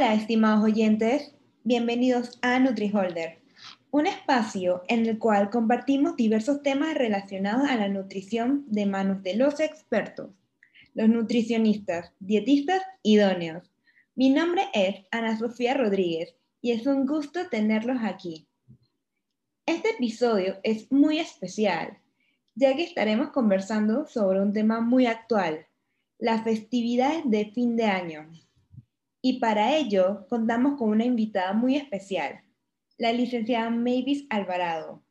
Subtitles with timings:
[0.00, 3.42] Hola, estimados oyentes, bienvenidos a NutriHolder,
[3.90, 9.36] un espacio en el cual compartimos diversos temas relacionados a la nutrición de manos de
[9.36, 10.30] los expertos,
[10.94, 13.70] los nutricionistas, dietistas idóneos.
[14.14, 18.48] Mi nombre es Ana Sofía Rodríguez y es un gusto tenerlos aquí.
[19.66, 21.98] Este episodio es muy especial,
[22.54, 25.66] ya que estaremos conversando sobre un tema muy actual,
[26.18, 28.30] las festividades de fin de año.
[29.22, 32.42] Y para ello contamos con una invitada muy especial,
[32.96, 35.02] la licenciada Mavis Alvarado,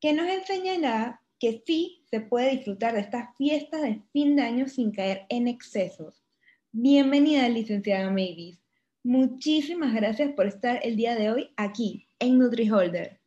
[0.00, 4.68] que nos enseñará que sí se puede disfrutar de estas fiestas de fin de año
[4.68, 6.24] sin caer en excesos.
[6.72, 8.58] Bienvenida, licenciada Mavis.
[9.02, 13.20] Muchísimas gracias por estar el día de hoy aquí en NutriHolder.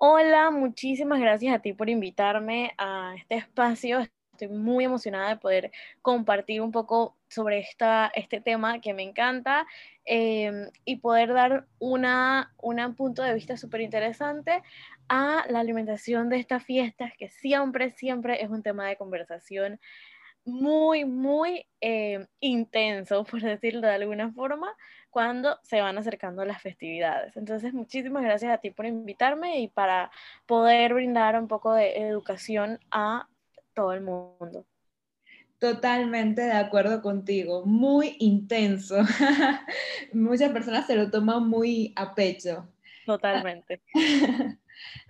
[0.00, 4.00] Hola, muchísimas gracias a ti por invitarme a este espacio.
[4.32, 9.66] Estoy muy emocionada de poder compartir un poco sobre esta, este tema que me encanta
[10.04, 14.62] em, y poder dar una, un punto de vista súper interesante
[15.08, 19.80] a la alimentación de estas fiestas, que siempre, siempre es un tema de conversación
[20.44, 24.74] muy, muy em, intenso, por decirlo de alguna forma,
[25.10, 27.36] cuando se van acercando las festividades.
[27.36, 30.10] Entonces, muchísimas gracias a ti por invitarme y para
[30.46, 33.28] poder brindar un poco de educación a
[33.74, 34.66] todo el mundo.
[35.58, 38.96] Totalmente de acuerdo contigo, muy intenso.
[40.12, 42.68] Muchas personas se lo toman muy a pecho.
[43.06, 43.80] Totalmente.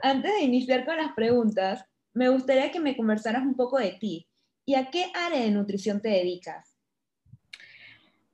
[0.03, 4.29] Antes de iniciar con las preguntas, me gustaría que me conversaras un poco de ti
[4.65, 6.77] y a qué área de nutrición te dedicas.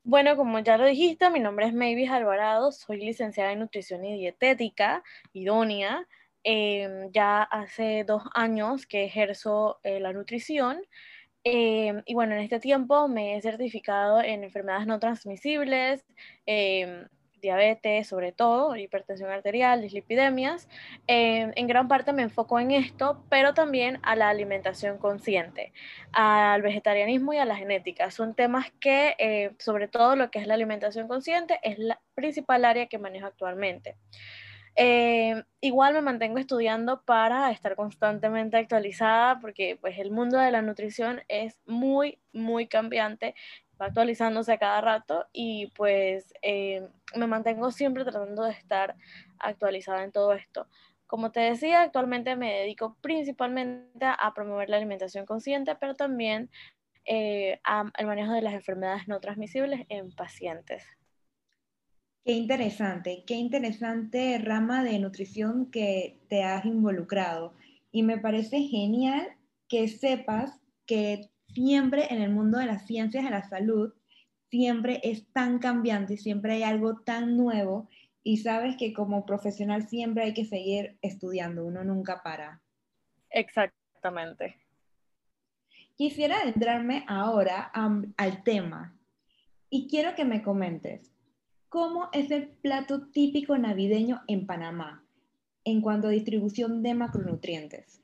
[0.04, 4.18] Bueno, como ya lo dijiste, mi nombre es Mavis Alvarado, soy licenciada en nutrición y
[4.18, 5.02] dietética,
[5.32, 6.06] idónea.
[6.44, 10.82] Em, ya hace dos años que ejerzo eh, la nutrición.
[11.44, 16.04] Em, y bueno, en este tiempo me he certificado en enfermedades no transmisibles,
[16.46, 17.08] em,
[17.40, 20.68] diabetes sobre todo, hipertensión arterial, dislipidemias.
[21.08, 25.72] en gran parte me enfoco en esto, pero también a la alimentación consciente,
[26.12, 28.10] al vegetarianismo y a la genética.
[28.12, 32.64] Son temas que, eh, sobre todo lo que es la alimentación consciente, es la principal
[32.64, 33.96] área que manejo actualmente.
[34.74, 40.62] Eh, igual me mantengo estudiando para estar constantemente actualizada porque pues el mundo de la
[40.62, 43.34] nutrición es muy, muy cambiante,
[43.80, 48.96] va actualizándose a cada rato y pues eh, me mantengo siempre tratando de estar
[49.38, 50.66] actualizada en todo esto.
[51.06, 56.50] Como te decía, actualmente me dedico principalmente a promover la alimentación consciente, pero también
[57.04, 60.86] eh, al manejo de las enfermedades no transmisibles en pacientes.
[62.24, 67.54] Qué interesante, qué interesante rama de nutrición que te has involucrado.
[67.90, 69.36] Y me parece genial
[69.68, 73.92] que sepas que siempre en el mundo de las ciencias de la salud,
[74.50, 77.88] siempre es tan cambiante, siempre hay algo tan nuevo
[78.22, 82.62] y sabes que como profesional siempre hay que seguir estudiando, uno nunca para.
[83.30, 84.56] Exactamente.
[85.96, 87.72] Quisiera adentrarme ahora
[88.16, 88.96] al tema
[89.70, 91.11] y quiero que me comentes,
[91.72, 95.02] ¿Cómo es el plato típico navideño en Panamá
[95.64, 98.02] en cuanto a distribución de macronutrientes?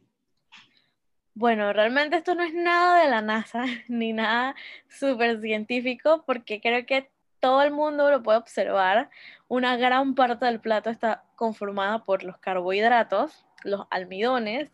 [1.34, 4.54] Bueno, realmente esto no es nada de la NASA ni nada
[4.88, 9.10] súper científico porque creo que todo el mundo lo puede observar.
[9.48, 14.70] Una gran parte del plato está conformada por los carbohidratos, los almidones.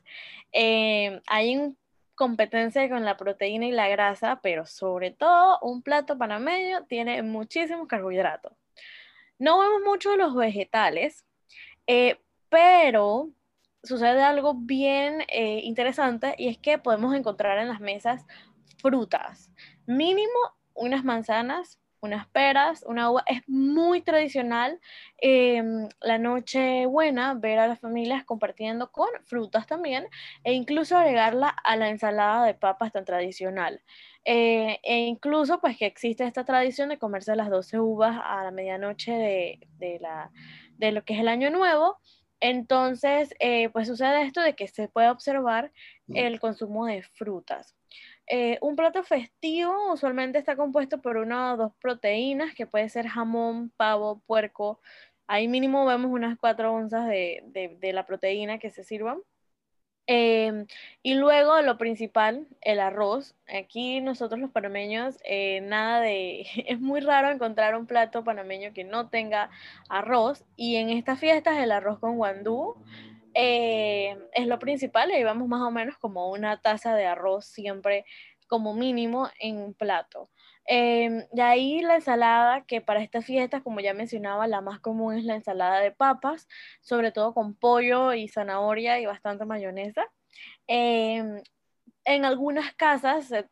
[0.53, 1.75] Eh, hay
[2.15, 7.89] competencia con la proteína y la grasa, pero sobre todo un plato panameño tiene muchísimos
[7.89, 8.53] carbohidratos.
[9.39, 11.25] No vemos mucho los vegetales,
[11.87, 12.19] eh,
[12.49, 13.31] pero
[13.83, 18.25] sucede algo bien eh, interesante y es que podemos encontrar en las mesas
[18.79, 19.51] frutas,
[19.87, 20.33] mínimo
[20.75, 23.25] unas manzanas, unas peras, una uva.
[23.27, 24.79] Es muy tradicional
[25.19, 30.07] em, la noche buena ver a las familias compartiendo con frutas también
[30.45, 33.83] e incluso agregarla a la ensalada de papas tan tradicional.
[34.25, 38.51] Eh, e incluso pues que existe esta tradición de comerse las 12 uvas a la
[38.51, 40.31] medianoche de, la,
[40.79, 41.99] de lo que es el año nuevo.
[42.41, 45.73] Entonces, eh, pues sucede esto de que se puede observar
[46.09, 47.75] el consumo de frutas.
[48.27, 53.07] Eh, un plato festivo usualmente está compuesto por una o dos proteínas, que puede ser
[53.07, 54.81] jamón, pavo, puerco.
[55.27, 57.43] Ahí mínimo vemos unas cuatro onzas de,
[57.81, 59.23] de la proteína que se sirvan.
[60.07, 60.67] Em,
[61.03, 63.35] y luego lo principal, el arroz.
[63.49, 66.47] Aquí nosotros los panameños, eh, nada de...
[66.67, 69.51] Es muy raro encontrar un plato panameño que no tenga
[69.89, 70.45] arroz.
[70.57, 72.77] Y en estas fiestas el arroz con guandú
[73.35, 75.11] eh, es lo principal.
[75.13, 78.05] Y vamos más o menos como una taza de arroz siempre
[78.47, 80.29] como mínimo en un plato.
[80.67, 85.17] Eh, de ahí la ensalada, que para estas fiestas, como ya mencionaba, la más común
[85.17, 86.49] es la ensalada de papas,
[86.81, 90.07] sobre todo con pollo y zanahoria y bastante mayonesa.
[90.67, 91.43] Em,
[92.05, 93.49] en algunas casas se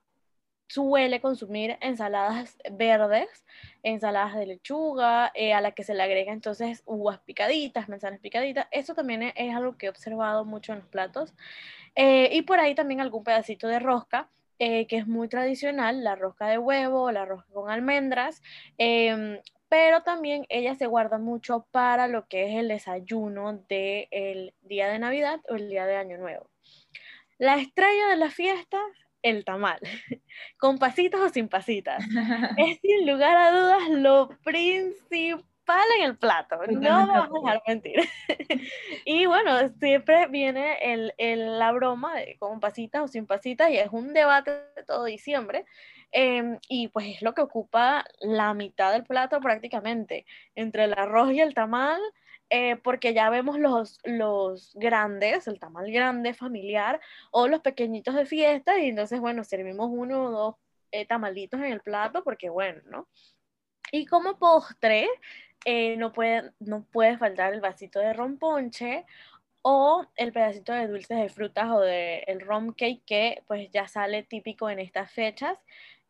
[0.68, 3.44] suele consumir ensaladas verdes,
[3.82, 8.68] ensaladas de lechuga, eh, a la que se le agrega entonces uvas picaditas, manzanas picaditas.
[8.70, 11.34] Eso también es, algo que he observado mucho en los platos.
[11.94, 14.30] Eh, y por ahí también algún pedacito de rosca
[14.64, 18.40] eh, que es muy tradicional, la rosca de huevo, la rosca con almendras,
[18.78, 24.86] em, pero también ella se guarda mucho para lo que es el desayuno del día
[24.86, 26.48] de Navidad o el día de Año Nuevo.
[27.38, 28.78] La estrella de la fiesta,
[29.22, 29.80] el tamal,
[30.58, 32.04] con pasitas o sin pasitas.
[32.56, 35.44] es sin lugar a dudas lo principal
[35.98, 38.00] en el plato, no vamos a dejar mentir.
[39.04, 43.78] y bueno, siempre viene el, el, la broma de con pasitas o sin pasitas y
[43.78, 45.64] es un debate de todo diciembre.
[46.14, 51.32] Em, y pues es lo que ocupa la mitad del plato prácticamente, entre el arroz
[51.32, 52.00] y el tamal,
[52.50, 57.00] eh, porque ya vemos los, los grandes, el tamal grande familiar
[57.30, 60.54] o los pequeñitos de fiesta y entonces bueno, servimos uno o dos
[60.90, 63.08] eh, tamalitos en el plato porque bueno, ¿no?
[63.90, 65.08] Y como postre,
[65.64, 69.06] eh, no, puede, no puede faltar el vasito de romponche
[69.62, 73.86] o el pedacito de dulces de frutas o de el rom cake que pues ya
[73.88, 75.58] sale típico en estas fechas,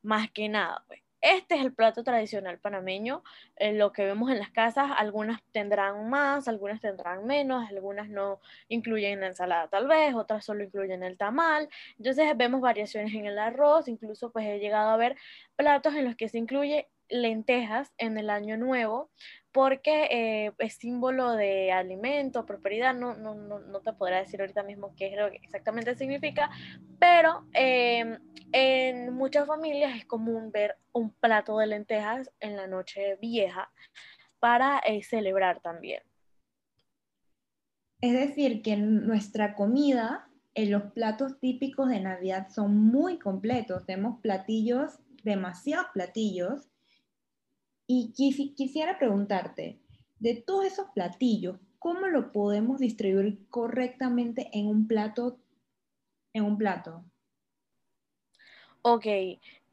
[0.03, 0.85] más que nada.
[0.89, 1.01] Pues.
[1.23, 3.23] Este es el plato tradicional panameño,
[3.55, 8.41] eh, lo que vemos en las casas, algunas tendrán más, algunas tendrán menos, algunas no
[8.69, 11.69] incluyen la ensalada tal vez, otras solo incluyen el tamal.
[11.97, 15.17] Entonces vemos variaciones en el arroz, incluso pues he llegado a ver
[15.55, 19.11] platos en los que se incluye lentejas en el año nuevo,
[19.53, 24.95] porque eh, es símbolo de alimento, prosperidad, no, no, no, te podrá decir ahorita mismo
[24.97, 26.51] qué es lo que exactamente significa,
[26.99, 28.19] pero em,
[28.53, 33.71] en muchas familias es común ver un plato de lentejas en la noche vieja
[34.41, 36.03] para eh, celebrar también.
[38.01, 44.21] Es decir, que nuestra comida, en los platos típicos de Navidad son muy completos, tenemos
[44.21, 46.72] platillos, demasiados platillos,
[47.95, 49.79] y quisiera preguntarte,
[50.19, 55.39] de todos esos platillos, ¿cómo lo podemos distribuir correctamente en un plato?
[56.33, 57.05] En un plato.
[58.81, 59.07] Ok,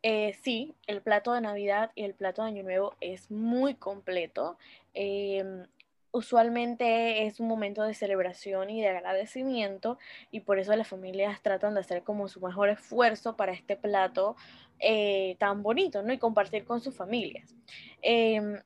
[0.02, 4.58] eh, sí, el plato de Navidad y el plato de Año Nuevo es muy completo.
[4.94, 5.66] Em,
[6.12, 9.98] usualmente es un momento de celebración y de agradecimiento
[10.32, 14.36] y por eso las familias tratan de hacer como su mejor esfuerzo para este plato
[14.80, 16.14] eh, tan bonito, ¿no?
[16.14, 17.56] Y compartir con sus familias.
[18.02, 18.62] Em,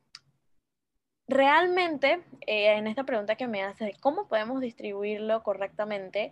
[1.28, 6.32] realmente, eh, en esta pregunta que me hace cómo podemos distribuirlo correctamente,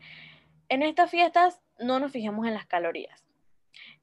[0.70, 3.26] en estas fiestas no nos fijamos en las calorías.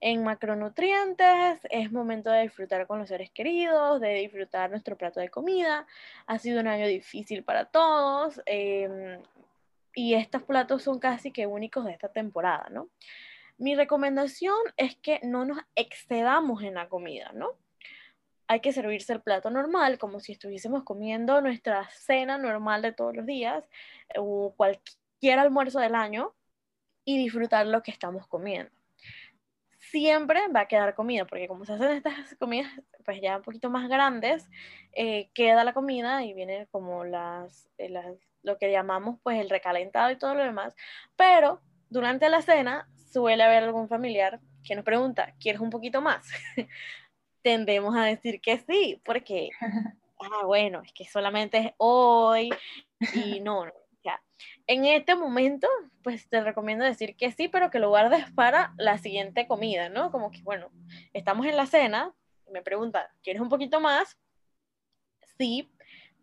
[0.00, 5.28] En macronutrientes es momento de disfrutar con los seres queridos, de disfrutar nuestro plato de
[5.28, 5.86] comida.
[6.26, 9.20] Ha sido un año difícil para todos em,
[9.94, 12.88] y estos platos son casi que únicos de esta temporada, ¿no?
[13.58, 17.50] Mi recomendación es que no nos excedamos en la comida, ¿no?
[18.46, 23.14] Hay que servirse el plato normal, como si estuviésemos comiendo nuestra cena normal de todos
[23.14, 23.68] los días
[24.16, 26.34] o cualquier almuerzo del año
[27.04, 28.70] y disfrutar lo que estamos comiendo.
[29.80, 32.70] Siempre va a quedar comida, porque como se hacen estas comidas
[33.04, 34.48] pues ya un poquito más grandes,
[34.92, 39.50] eh, queda la comida y vienen como las, eh, las, lo que llamamos pues el
[39.50, 40.76] recalentado y todo lo demás,
[41.16, 46.26] pero durante la cena suele haber algún familiar que nos pregunta, ¿quieres un poquito más?
[47.42, 49.50] Tendemos a decir que sí, porque,
[50.20, 52.50] ah, bueno, es que solamente es hoy
[53.14, 53.72] y no, no.
[54.04, 54.22] Ya.
[54.66, 55.66] En este momento,
[56.02, 60.12] pues te recomiendo decir que sí, pero que lo guardes para la siguiente comida, ¿no?
[60.12, 60.70] Como que, bueno,
[61.12, 62.14] estamos en la cena,
[62.50, 64.16] me pregunta, ¿quieres un poquito más?
[65.36, 65.70] Sí,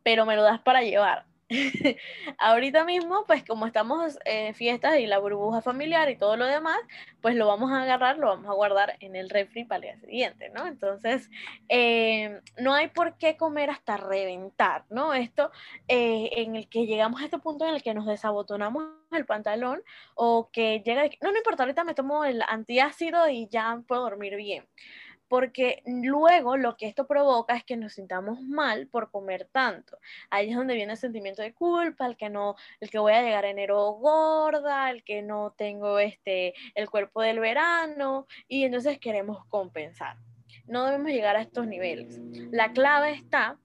[0.03, 1.25] pero me lo das para llevar.
[2.39, 6.77] Ahorita mismo, pues como estamos en fiestas y la burbuja familiar y todo lo demás,
[7.21, 9.99] pues lo vamos a agarrar, lo vamos a guardar en el refri para el día
[9.99, 10.65] siguiente, ¿no?
[10.65, 11.29] Entonces,
[11.69, 15.13] eh, no hay por qué comer hasta reventar, ¿no?
[15.13, 15.51] Esto
[15.87, 19.83] eh, en el que llegamos a este punto en el que nos desabotonamos el pantalón
[20.15, 24.35] o que llega, no, no importa, ahorita me tomo el antiácido y ya puedo dormir
[24.35, 24.65] bien
[25.27, 29.97] porque luego lo que esto provoca es que nos sintamos mal por comer tanto.
[30.29, 33.21] Ahí es donde viene el sentimiento de culpa, el que no, el que voy a
[33.21, 39.45] llegar enero gorda, el que no tengo este el cuerpo del verano y entonces queremos
[39.47, 40.17] compensar.
[40.67, 42.19] No debemos llegar a estos niveles.
[42.51, 43.59] La clave está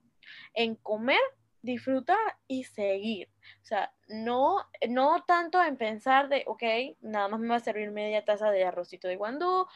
[0.55, 1.21] en comer,
[1.63, 3.29] disfrutar y seguir.
[3.63, 6.63] O sea, no, no tanto en pensar de, ok,
[7.01, 9.67] nada más me va a servir media taza de arrocito de guandú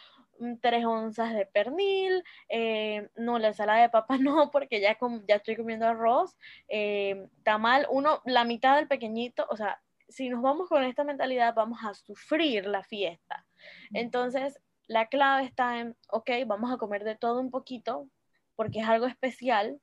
[0.61, 4.97] tres onzas de pernil, eh, no, la ensalada de papas no, porque ya,
[5.29, 6.37] ya estoy comiendo arroz,
[6.69, 11.55] eh, tamal, uno, la mitad del pequeñito, o sea, si nos vamos con esta mentalidad,
[11.55, 13.47] vamos a sufrir la fiesta.
[13.93, 18.09] Entonces, la clave está en, ok, vamos a comer de todo un poquito,
[18.55, 19.81] porque es algo especial,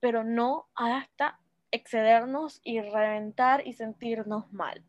[0.00, 4.84] pero no hasta excedernos y reventar y sentirnos mal.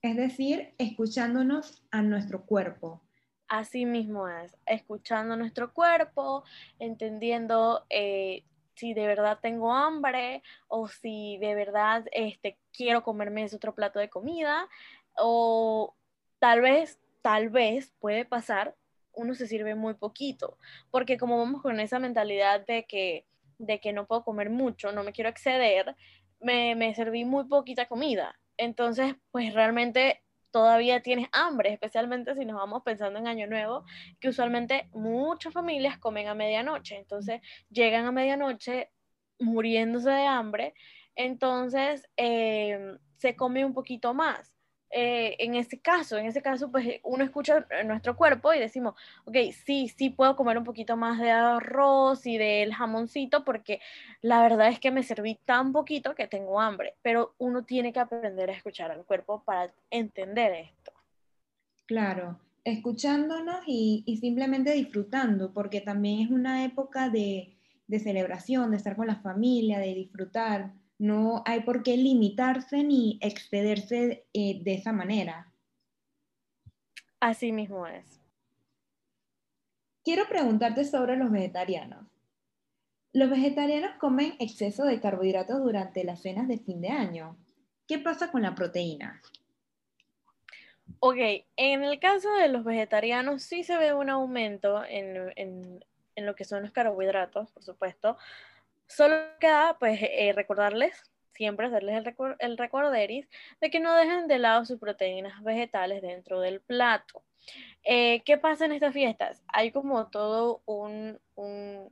[0.00, 3.01] Es decir, escuchándonos a nuestro cuerpo.
[3.52, 6.42] Así mismo es, escuchando nuestro cuerpo,
[6.78, 8.44] entendiendo eh,
[8.76, 13.98] si de verdad tengo hambre o si de verdad este, quiero comerme ese otro plato
[13.98, 14.70] de comida
[15.18, 15.94] o
[16.38, 18.74] tal vez, tal vez puede pasar,
[19.12, 20.56] uno se sirve muy poquito,
[20.90, 23.26] porque como vamos con esa mentalidad de que,
[23.58, 25.94] de que no puedo comer mucho, no me quiero exceder,
[26.40, 28.34] me, me serví muy poquita comida.
[28.56, 33.84] Entonces, pues realmente todavía tienes hambre, especialmente si nos vamos pensando en Año Nuevo,
[34.20, 37.40] que usualmente muchas familias comen a medianoche, entonces
[37.70, 38.90] llegan a medianoche
[39.40, 40.74] muriéndose de hambre,
[41.16, 44.52] entonces em, se come un poquito más.
[44.94, 48.94] Eh, en ese caso, en ese caso, pues uno escucha nuestro cuerpo y decimos,
[49.24, 53.80] ok, sí, sí puedo comer un poquito más de arroz y del jamoncito porque
[54.20, 58.00] la verdad es que me serví tan poquito que tengo hambre, pero uno tiene que
[58.00, 60.92] aprender a escuchar al cuerpo para entender esto.
[61.86, 67.56] Claro, escuchándonos y, simplemente disfrutando, porque también es una época de
[67.98, 74.24] celebración, de estar con la familia, de disfrutar no hay por qué limitarse ni excederse
[74.32, 75.52] eh, de esa manera.
[77.18, 78.20] Así mismo es.
[80.04, 82.06] Quiero preguntarte sobre los vegetarianos.
[83.12, 87.36] Los vegetarianos comen exceso de carbohidratos durante las cenas de fin de año.
[87.88, 89.20] ¿Qué pasa con la proteína?
[91.00, 91.18] Ok,
[91.56, 95.34] en el caso de los vegetarianos sí se ve un aumento en,
[96.14, 98.16] en lo que son los carbohidratos, por supuesto,
[98.94, 103.26] Solo queda pues eh, recordarles, siempre hacerles el, el recorderis
[103.58, 107.24] de que no dejen de lado sus proteínas vegetales dentro del plato.
[107.84, 109.42] Eh, ¿Qué pasa en estas fiestas?
[109.48, 111.90] Hay como todo un, un,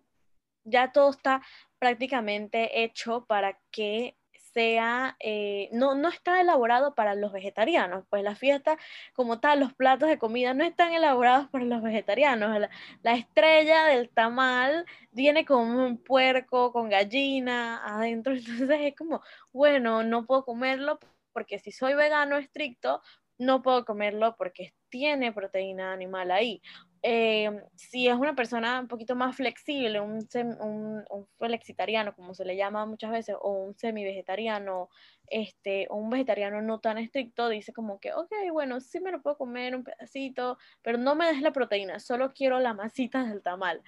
[0.65, 1.41] ya todo está
[1.79, 4.15] prácticamente hecho para que
[4.53, 8.77] sea, eh, no, no está elaborado para los vegetarianos, pues la fiesta
[9.15, 12.69] como tal, los platos de comida no están elaborados para los vegetarianos.
[13.03, 20.03] La, estrella del tamal viene con un puerco, con gallina adentro, entonces es como, bueno,
[20.03, 20.99] no puedo comerlo
[21.33, 23.03] porque si soy vegano estricto,
[23.39, 26.63] no puedo comerlo porque tiene proteína animal ahí.
[27.03, 30.27] Eh, si es una persona un poquito más flexible, un,
[30.61, 34.91] un, flexitariano, como se le llama muchas veces, o un semi-vegetariano,
[35.27, 39.23] este, o un vegetariano no tan estricto, dice como que, ok, bueno, sí me lo
[39.23, 43.43] puedo comer un pedacito, pero no me des la proteína, solo quiero la masita del
[43.43, 43.83] tamal.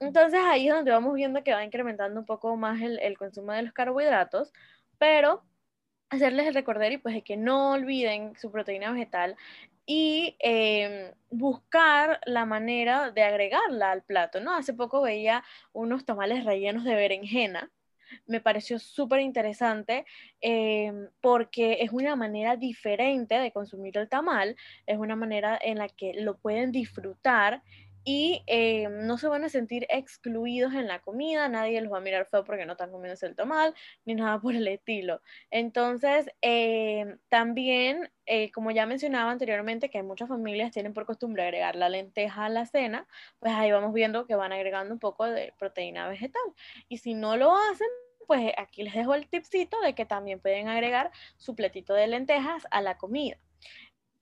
[0.00, 3.52] Entonces ahí es donde vamos viendo que va incrementando un poco más el, el consumo
[3.52, 4.52] de los carbohidratos,
[4.98, 5.44] pero
[6.10, 9.36] hacerles el recordar y pues de que no olviden su proteína vegetal
[9.90, 14.54] y em, buscar la manera de agregarla al plato, ¿no?
[14.54, 15.42] Hace poco veía
[15.72, 17.72] unos tamales rellenos de berenjena,
[18.26, 20.04] me pareció súper interesante
[20.42, 25.88] em, porque es una manera diferente de consumir el tamal, es una manera en la
[25.88, 27.62] que lo pueden disfrutar
[28.10, 32.00] y eh, no se van a sentir excluidos en la comida, nadie los va a
[32.00, 33.74] mirar feo porque no están comiendo el
[34.06, 35.20] ni nada por el estilo.
[35.50, 41.76] Entonces, eh, también, eh, como ya mencionaba anteriormente, que muchas familias tienen por costumbre agregar
[41.76, 43.06] la lenteja a la cena,
[43.40, 46.54] pues ahí vamos viendo que van agregando un poco de proteína vegetal.
[46.88, 47.88] Y si no lo hacen,
[48.26, 52.66] pues aquí les dejo el tipcito de que también pueden agregar su platito de lentejas
[52.70, 53.36] a la comida.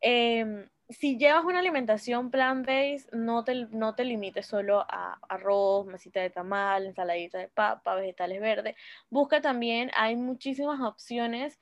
[0.00, 6.20] Em, si llevas una alimentación plant-based, no te, no te limites solo a arroz, mesita
[6.20, 8.76] de tamal, ensaladita de papa, vegetales verdes.
[9.10, 11.58] Busca también, hay muchísimas opciones,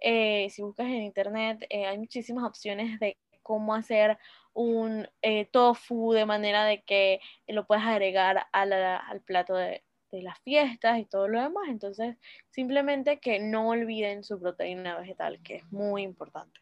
[0.00, 4.18] eh, si buscas en internet, eh, hay muchísimas opciones de cómo hacer
[4.52, 10.38] un eh, tofu de manera de que lo puedas agregar al plato de, de las
[10.40, 11.68] fiestas y todo lo demás.
[11.68, 12.16] Entonces,
[12.50, 16.60] simplemente que no olviden su proteína vegetal, que es muy importante.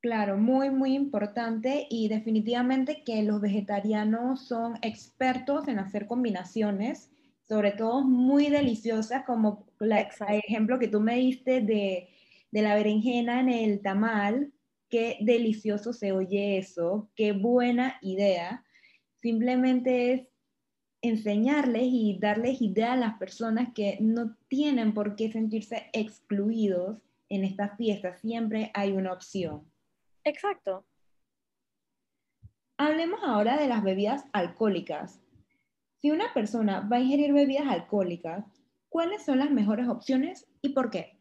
[0.00, 7.10] Claro, muy, muy importante y definitivamente que los vegetarianos son expertos en hacer combinaciones,
[7.42, 9.92] sobre todo muy deliciosas, como el
[10.44, 12.08] ejemplo que tú me diste de,
[12.52, 14.52] de la berenjena en el tamal.
[14.88, 18.64] Qué delicioso se oye eso, qué buena idea.
[19.20, 20.28] Simplemente es
[21.02, 27.44] enseñarles y darles idea a las personas que no tienen por qué sentirse excluidos en
[27.44, 28.20] estas fiestas.
[28.20, 29.64] Siempre hay una opción.
[30.28, 30.84] Exacto.
[32.76, 35.22] Hablemos ahora de las bebidas alcohólicas.
[36.02, 38.44] Si una persona va a ingerir bebidas alcohólicas,
[38.90, 41.17] ¿cuáles son las mejores opciones y por qué?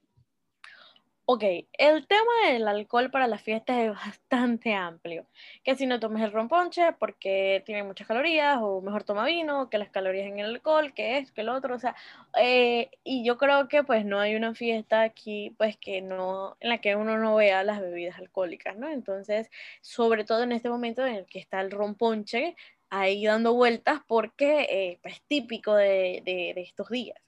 [1.30, 1.44] Ok,
[1.74, 5.26] el tema del alcohol para las fiestas es bastante amplio.
[5.62, 9.78] Que si no tomes el romponche porque tiene muchas calorías, o mejor toma vino, que
[9.78, 11.98] las calorías en el alcohol, que es, que el otro, o sea,
[12.40, 16.70] eh, y yo creo que pues no hay una fiesta aquí pues que no, en
[16.70, 18.90] la que uno no vea las bebidas alcohólicas, ¿no?
[18.90, 22.56] Entonces, sobre todo en este momento en el que está el romponche
[22.90, 27.20] ahí dando vueltas porque eh, pues, es típico de, de estos días.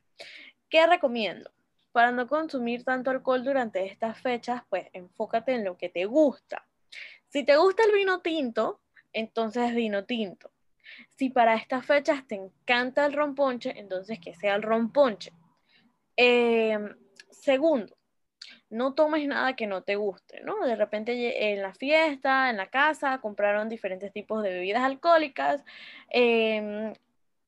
[0.70, 1.52] ¿Qué recomiendo?
[1.92, 6.66] Para no consumir tanto alcohol durante estas fechas, pues enfócate en lo que te gusta.
[7.28, 8.82] Si te gusta el vino tinto,
[9.14, 10.52] entonces vino tinto.
[11.16, 15.32] Si para estas fechas te encanta el romponche, entonces que sea el romponche.
[16.16, 16.96] Em,
[17.30, 17.96] segundo,
[18.70, 20.66] no tomes nada que no te guste, ¿no?
[20.66, 25.64] De repente en la fiesta, en la casa, compraron diferentes tipos de bebidas alcohólicas.
[26.10, 26.94] Em,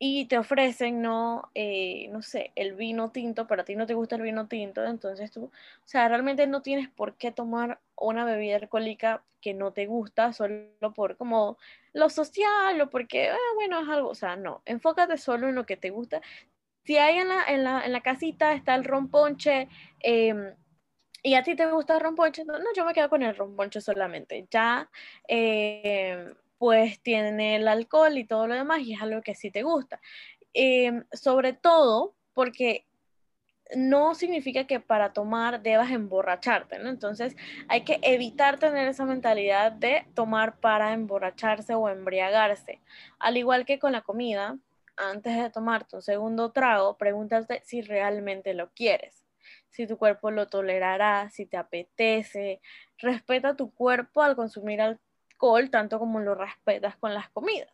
[0.03, 3.93] y te ofrecen, no, eh, no sé, el vino tinto, pero a ti no te
[3.93, 5.51] gusta el vino tinto, entonces tú, o
[5.88, 10.65] sea, realmente no tienes por qué tomar una bebida alcohólica que no te gusta solo
[10.96, 11.60] por como
[11.93, 15.67] lo social o porque, ah, bueno, es algo, o sea, no, enfócate solo en lo
[15.67, 16.22] que te gusta.
[16.84, 20.55] Si hay en la, en la, en la casita está el romponche, eh,
[21.24, 23.81] y a ti te gusta el romponche, no, no, yo me quedo con el romponche
[23.81, 24.48] solamente.
[24.50, 24.89] Ya,
[25.27, 29.63] eh, pues tiene el alcohol y todo lo demás y es algo que sí te
[29.63, 30.00] gusta.
[30.53, 32.86] Em, sobre todo porque
[33.75, 36.89] no significa que para tomar debas emborracharte, ¿no?
[36.89, 37.36] Entonces
[37.68, 42.80] hay que evitar tener esa mentalidad de tomar para emborracharse o embriagarse.
[43.18, 44.56] Al igual que con la comida,
[44.98, 49.25] antes de tomarte un segundo trago, pregúntate si realmente lo quieres,
[49.72, 52.62] si tu cuerpo lo tolerará, si te apetece.
[53.00, 55.11] Respeta tu cuerpo al consumir alcohol
[55.69, 57.69] tanto como lo respetas con las comidas.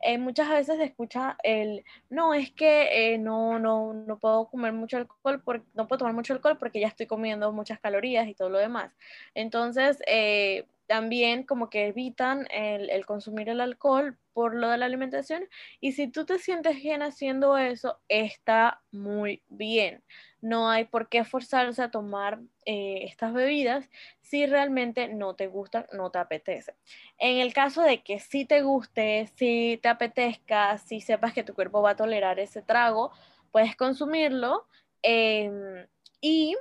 [0.00, 4.72] Eh, muchas veces se escucha el, no, es que eh, no, no, no puedo comer
[4.72, 8.34] mucho alcohol, por, no puedo tomar mucho alcohol porque ya estoy comiendo muchas calorías y
[8.34, 8.92] todo lo demás.
[9.34, 15.44] Entonces, eh, también como que evitan el, consumir el alcohol por lo de la alimentación
[15.78, 20.02] y si tú te sientes bien haciendo eso, está muy bien
[20.40, 23.88] no hay por qué forzarse a tomar eh, estas bebidas
[24.20, 26.74] si realmente no te gustan, no te apetece.
[27.18, 31.54] En el caso de que sí te guste, si te apetezca, si sepas que tu
[31.54, 33.12] cuerpo va a tolerar ese trago,
[33.52, 34.66] puedes consumirlo
[35.02, 35.86] em,
[36.20, 36.56] y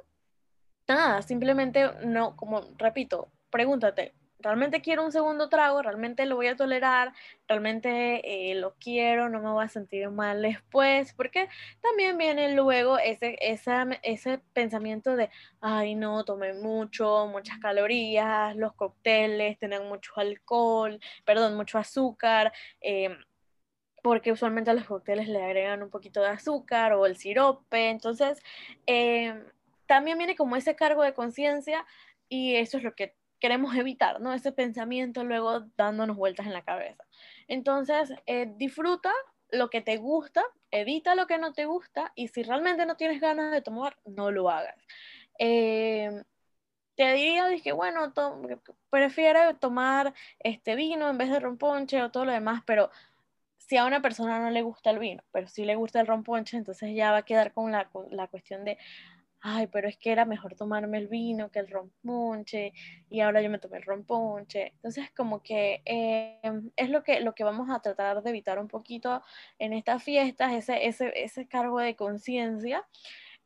[0.88, 6.56] nada, simplemente no, como repito, pregúntate, realmente quiero un segundo trago, realmente lo voy a
[6.56, 7.14] tolerar,
[7.48, 11.50] realmente eh, lo quiero, no me voy a sentir mal después, porque
[11.82, 15.30] también viene luego ese, ese pensamiento de,
[15.62, 22.54] ay no, tomé mucho, muchas calorías, los cócteles tienen mucho alcohol, perdón, mucho azúcar.
[22.82, 23.18] Em,
[24.02, 28.42] porque usualmente a los cócteles le agregan un poquito de azúcar o el sirope, entonces
[28.86, 29.44] em,
[29.88, 31.86] también viene como ese cargo de conciencia
[32.30, 34.34] y eso es lo que queremos evitar, ¿no?
[34.34, 37.06] Ese pensamiento luego dándonos vueltas en la cabeza.
[37.48, 39.12] Entonces, eh, disfruta
[39.52, 43.20] lo que te gusta, evita lo que no te gusta y si realmente no tienes
[43.20, 44.76] ganas de tomar, no lo hagas.
[45.40, 46.24] Eh,
[46.96, 48.14] te diría, dije, bueno,
[48.90, 52.92] prefiero tomar este vino en vez de romponche o todo lo demás, pero
[53.58, 56.58] si a una persona no le gusta el vino, pero si le gusta el romponche,
[56.58, 58.78] entonces ya va a quedar con la, con la cuestión de,
[59.42, 62.74] ay, pero es que era mejor tomarme el vino que el romponche
[63.10, 64.74] y ahora yo me tomé el romponche.
[64.76, 68.68] Entonces, como que em, es lo que, lo que vamos a tratar de evitar un
[68.68, 69.24] poquito
[69.60, 72.86] en estas fiestas, ese, ese, ese cargo de conciencia.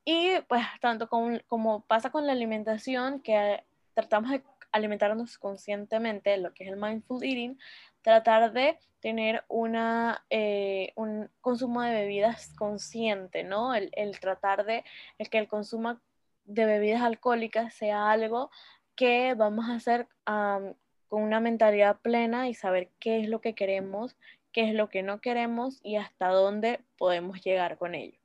[0.06, 6.66] Y pues tanto como pasa con la alimentación, que tratamos de alimentarnos conscientemente, lo que
[6.66, 7.58] es el mindful eating,
[8.02, 13.76] tratar de tener una, eh, un consumo de bebidas consciente, ¿no?
[13.76, 14.86] El, tratar de
[15.18, 16.00] el que el consumo
[16.46, 18.50] de bebidas alcohólicas sea algo
[18.96, 24.16] que vamos a hacer con una mentalidad plena y saber qué es lo que queremos,
[24.54, 28.18] qué es lo que no queremos y hasta dónde podemos llegar con ello.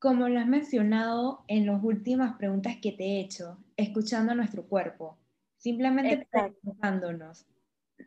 [0.00, 4.64] Como lo has mencionado en las últimas preguntas que te he hecho, escuchando a nuestro
[4.64, 5.16] cuerpo,
[5.58, 7.46] simplemente preguntándonos,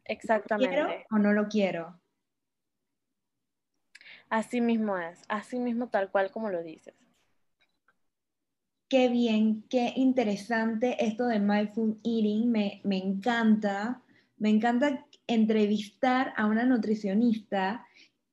[0.04, 0.76] Exactamente.
[0.76, 2.00] ¿Quiero o no lo quiero?
[4.30, 6.96] Así mismo es, así mismo tal cual como lo dices.
[8.88, 14.02] Qué bien, qué interesante esto de mindful eating, me, me encanta.
[14.38, 17.86] Me encanta entrevistar a una nutricionista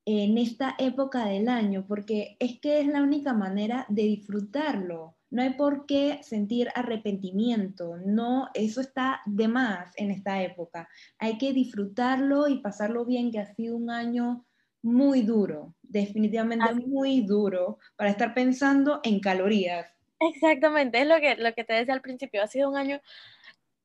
[0.04, 5.40] en esta época del año, porque es que es la única manera de disfrutarlo, No
[5.40, 10.90] hay por qué sentir arrepentimiento, no, eso está de más en esta época.
[11.18, 14.44] Hay que disfrutarlo y pasarlo bien, que ha sido un año
[14.82, 19.86] muy duro, definitivamente muy duro para estar pensando en calorías.
[20.20, 23.00] Exactamente, es lo que, lo que te decía al principio, ha sido un año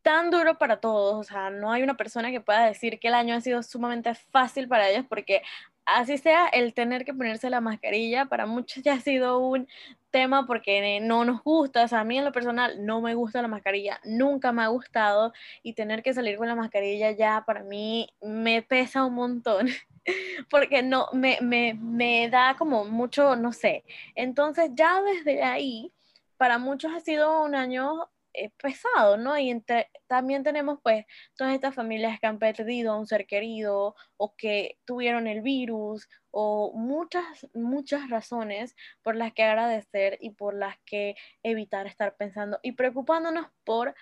[0.01, 3.13] tan duro para todos, o sea, no hay una persona que pueda decir que el
[3.13, 5.43] año ha sido sumamente fácil para ellos porque
[5.87, 9.67] así sea el tener que ponerse la mascarilla, para muchos ya ha sido un
[10.11, 13.41] tema porque no nos gusta, o sea, a mí en lo personal no me gusta
[13.41, 17.63] la mascarilla, nunca me ha gustado y tener que salir con la mascarilla ya para
[17.63, 19.67] mí me pesa un montón.
[20.49, 23.83] porque no, me, me, me da como mucho, no sé.
[24.15, 25.91] Entonces ya desde ahí,
[26.37, 29.37] para muchos ha sido un año eh, pesado, ¿no?
[29.37, 29.63] Y
[30.07, 34.77] también tenemos pues todas estas familias que han perdido a un ser querido o que
[34.85, 41.15] tuvieron el virus o muchas, muchas razones por las que agradecer y por las que
[41.41, 43.95] evitar estar pensando y preocupándonos por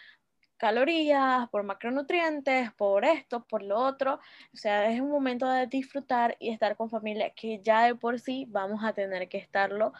[0.57, 4.19] calorías, por macronutrientes, por esto, por lo otro.
[4.53, 8.19] O sea, es un momento de disfrutar y estar con familia que ya de por
[8.19, 9.93] sí vamos a tener que estarlo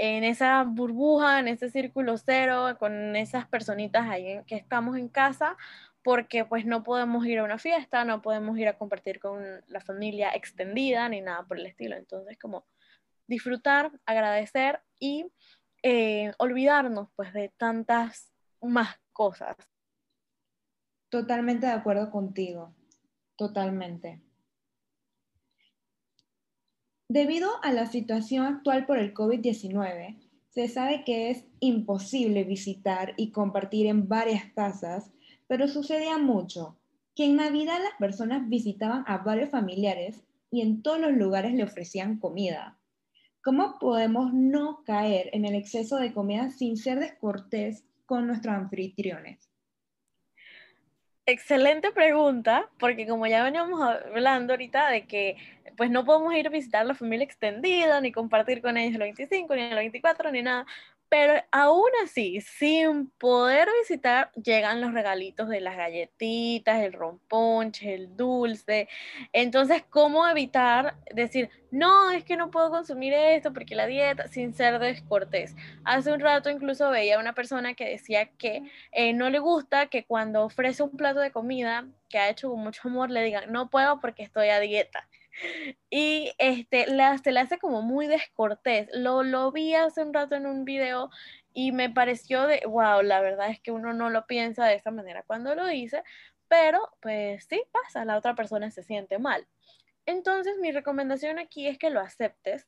[0.00, 5.56] en esa burbuja, en ese círculo cero, con esas personitas ahí que estamos en casa,
[6.04, 9.80] porque pues no podemos ir a una fiesta, no podemos ir a compartir con la
[9.80, 11.96] familia extendida ni nada por el estilo.
[11.96, 12.64] Entonces, como
[13.26, 15.26] disfrutar, agradecer y
[15.82, 18.32] eh, olvidarnos pues de tantas
[18.62, 19.56] más cosas.
[21.08, 22.72] Totalmente de acuerdo contigo,
[23.36, 24.22] totalmente.
[27.10, 30.18] Debido a la situación actual por el COVID-19,
[30.50, 35.10] se sabe que es imposible visitar y compartir en varias casas,
[35.46, 36.76] pero sucedía mucho
[37.16, 41.64] que en Navidad las personas visitaban a varios familiares y en todos los lugares le
[41.64, 42.78] ofrecían comida.
[43.42, 49.47] ¿Cómo podemos no caer en el exceso de comida sin ser descortés con nuestros anfitriones?
[51.30, 55.36] Excelente pregunta, porque como ya veníamos hablando ahorita de que
[55.76, 59.54] pues no podemos ir a visitar la familia extendida, ni compartir con ellos el 25,
[59.54, 60.64] ni el 24, ni nada,
[61.08, 68.16] pero aún así, sin poder visitar, llegan los regalitos de las galletitas, el romponche, el
[68.16, 68.88] dulce.
[69.32, 74.52] Entonces, ¿cómo evitar decir, no, es que no puedo consumir esto porque la dieta, sin
[74.54, 75.54] ser descortés?
[75.84, 80.04] Hace un rato incluso veía una persona que decía que eh, no le gusta que
[80.04, 83.70] cuando ofrece un plato de comida que ha hecho con mucho amor, le digan, no
[83.70, 85.08] puedo porque estoy a dieta.
[85.90, 86.86] Y este,
[87.22, 88.88] se le hace como muy descortés.
[88.92, 91.10] Lo, lo vi hace un rato en un video
[91.52, 94.90] y me pareció de, wow, la verdad es que uno no lo piensa de esa
[94.90, 96.02] manera cuando lo dice,
[96.48, 99.46] pero pues sí pasa, la otra persona se siente mal.
[100.06, 102.66] Entonces mi recomendación aquí es que lo aceptes,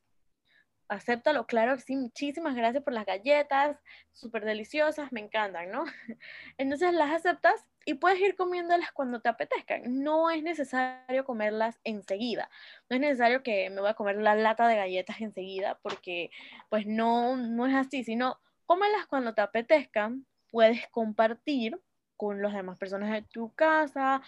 [0.90, 3.78] acéptalo, claro sí, muchísimas gracias por las galletas,
[4.12, 5.84] súper deliciosas, me encantan, ¿no?
[6.58, 10.02] Entonces las aceptas y puedes ir comiéndolas cuando te apetezcan.
[10.02, 12.50] No es necesario comerlas enseguida.
[12.88, 16.30] No es necesario que me voy a comer la lata de galletas enseguida porque
[16.68, 20.26] pues no, no es así, sino cómelas cuando te apetezcan.
[20.50, 21.80] Puedes compartir
[22.16, 24.20] con las demás personas de tu casa,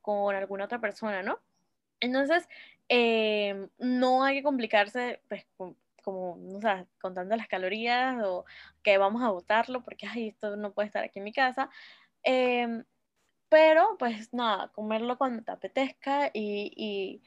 [0.00, 1.40] con alguna otra persona, ¿no?
[2.00, 2.48] Entonces,
[2.88, 5.44] eh, no hay que complicarse pues,
[6.04, 8.46] como, no sé, contando las calorías o
[8.84, 11.70] que vamos a botarlo porque, ay, esto no puede estar aquí en mi casa.
[12.24, 12.84] Em,
[13.50, 17.22] pero, pues nada, comerlo cuando te apetezca y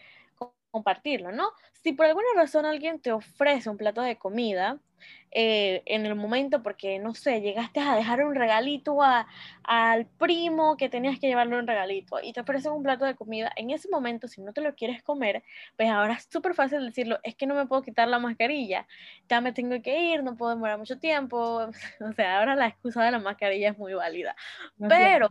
[0.71, 1.51] compartirlo, ¿no?
[1.84, 4.80] Si por alguna razón alguien te ofrece un plato de comida,
[5.32, 9.27] eh, en el momento, porque no sé, llegaste a dejar un regalito a,
[9.63, 13.51] al primo que tenías que llevarle un regalito y te ofrecen un plato de comida,
[13.58, 15.43] en ese momento, si no te lo quieres comer,
[15.75, 18.88] pues ahora es súper fácil decirlo, es que no me puedo quitar la mascarilla,
[19.30, 21.69] ya me tengo que ir, no puedo demorar mucho tiempo,
[22.01, 24.36] o sea, ahora la excusa de la mascarilla es muy válida,
[24.88, 25.30] pero...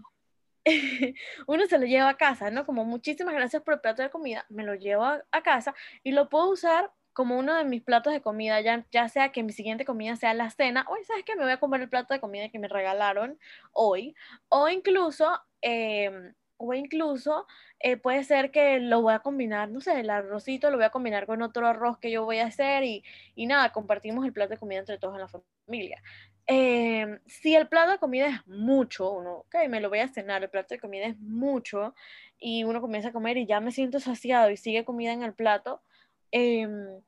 [1.47, 2.67] uno se lo lleva a casa, ¿no?
[2.67, 6.29] Como muchísimas gracias por el plato de comida, me lo llevo a, casa y lo
[6.29, 9.85] puedo usar como uno de mis platos de comida, ya, ya sea que mi siguiente
[9.85, 12.49] comida sea la cena, hoy sabes que me voy a comer el plato de comida
[12.51, 13.39] que me regalaron
[13.73, 14.15] hoy,
[14.49, 17.47] o incluso, em, o incluso
[17.81, 20.91] eh, puede ser que lo voy a combinar, no sé, el arrocito lo voy a
[20.91, 24.51] combinar con otro arroz que yo voy a hacer y, y nada, compartimos el plato
[24.51, 26.03] de comida entre todos en la familia.
[26.49, 30.43] Em, si el plato de comida es mucho, uno, ok, me lo voy a cenar,
[30.43, 31.95] el plato de comida es mucho
[32.39, 35.35] y uno comienza a comer y ya me siento saciado y sigue comida en el
[35.35, 35.83] plato,
[36.33, 37.03] Em,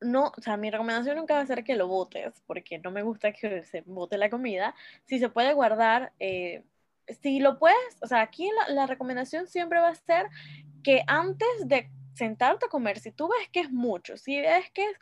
[0.00, 3.02] no, o sea, mi recomendación nunca va a ser que lo botes, porque no me
[3.02, 4.74] gusta que se bote la comida.
[5.04, 6.64] Si se puede guardar, eh,
[7.22, 10.28] si lo puedes, o sea, aquí la, la, recomendación siempre va a ser
[10.82, 14.84] que antes de sentarte a comer, si tú ves que es mucho, si ves que
[14.84, 14.96] es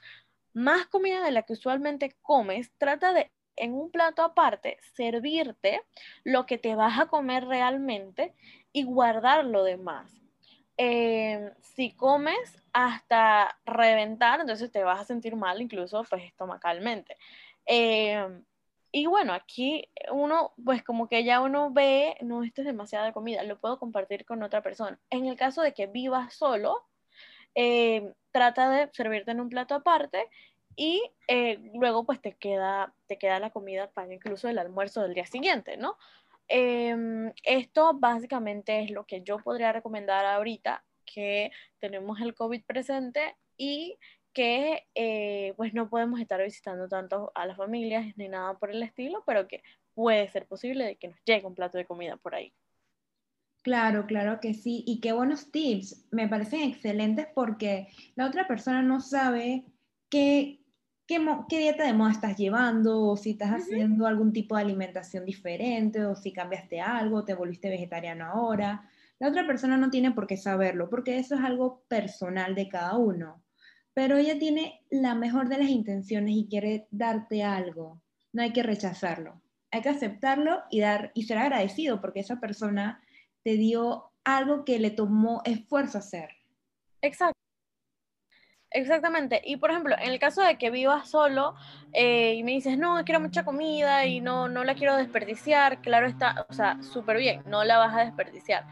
[0.53, 5.83] más comida de la que usualmente comes, trata de en un plato aparte servirte
[6.25, 8.35] lo que te vas a comer realmente
[8.73, 10.11] y guardar lo demás.
[10.77, 17.17] Em, si comes hasta reventar, entonces te vas a sentir mal incluso pues estomacalmente.
[17.67, 18.45] Em,
[18.93, 23.43] y bueno, aquí uno, pues como que ya uno ve, no, esto es demasiada comida,
[23.45, 25.01] lo puedo compartir con otra persona.
[25.11, 26.87] En el caso de que vivas solo,
[27.55, 30.29] em, trata de servirte en un plato aparte
[30.77, 35.15] y eh, luego pues te queda, te queda la comida para incluso el almuerzo del
[35.15, 35.97] día siguiente, ¿no?
[36.49, 43.37] Em, esto básicamente es lo que yo podría recomendar ahorita que tenemos el COVID presente
[43.57, 43.99] y
[44.33, 48.83] que eh, pues no podemos estar visitando tanto a las familias ni nada por el
[48.83, 49.63] estilo, pero que
[49.95, 52.53] puede ser posible de que nos llegue un plato de comida por ahí.
[53.63, 54.85] Claro, claro que sí.
[54.87, 56.07] Y qué buenos tips.
[56.11, 59.65] Me parecen excelentes porque la otra persona no sabe
[60.11, 60.61] qué,
[61.07, 61.19] qué,
[61.59, 66.15] dieta de moda estás llevando, o si estás haciendo algún tipo de alimentación diferente, o
[66.15, 68.89] si cambiaste algo, te volviste vegetariano ahora.
[69.19, 72.97] La otra persona no tiene por qué saberlo, porque eso es algo personal de cada
[72.97, 73.43] uno.
[73.93, 78.01] Pero ella tiene la mejor de las intenciones y quiere darte algo.
[78.33, 79.41] No hay que rechazarlo.
[79.71, 83.01] Hay que aceptarlo y, dar, y ser agradecido porque esa persona
[83.45, 86.31] te dio algo que le tomó esfuerzo hacer.
[87.03, 87.44] Exacto.
[88.75, 89.41] Exactamente.
[89.45, 91.55] Y por ejemplo, en el caso de que vivas solo
[91.93, 96.09] eh, y me dices, no, quiero mucha comida y no, no la quiero desperdiciar, claro
[96.09, 98.67] está, o sea, súper bien, no la vas a desperdiciar.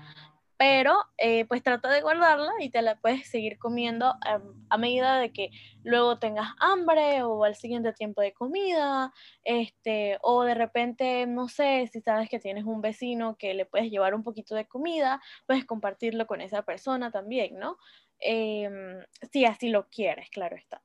[0.56, 5.18] Pero eh, pues trata de guardarla y te la puedes seguir comiendo em, a medida
[5.18, 5.50] de que
[5.84, 9.12] luego tengas hambre o al siguiente tiempo de comida,
[9.44, 13.90] este, o de repente, no sé, si sabes que tienes un vecino que le puedes
[13.90, 17.76] llevar un poquito de comida, puedes compartirlo con esa persona también, ¿no?
[18.22, 20.82] Em, si así lo quieres, claro está.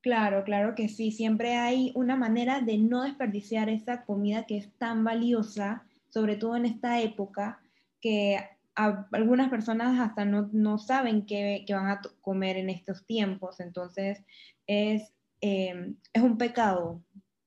[0.00, 1.10] Claro, claro que sí.
[1.10, 6.54] Siempre hay una manera de no desperdiciar esa comida que es tan valiosa, sobre todo
[6.56, 7.60] en esta época,
[8.00, 8.38] que
[8.76, 13.58] algunas personas hasta no, saben qué, van a comer en estos tiempos.
[13.58, 14.22] Entonces,
[14.68, 17.02] es, em, es un pecado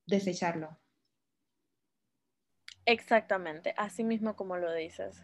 [0.05, 0.77] desecharlo.
[2.85, 5.21] Exactamente, así mismo como lo dices.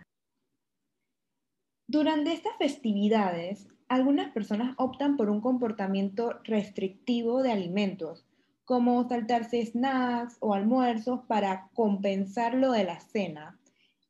[1.87, 8.25] Durante estas festividades, algunas personas optan por un comportamiento restrictivo de alimentos,
[8.65, 13.59] como saltarse snacks o almuerzos para compensar lo de la cena.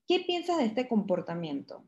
[0.08, 1.84] ¿Qué piensas de este comportamiento?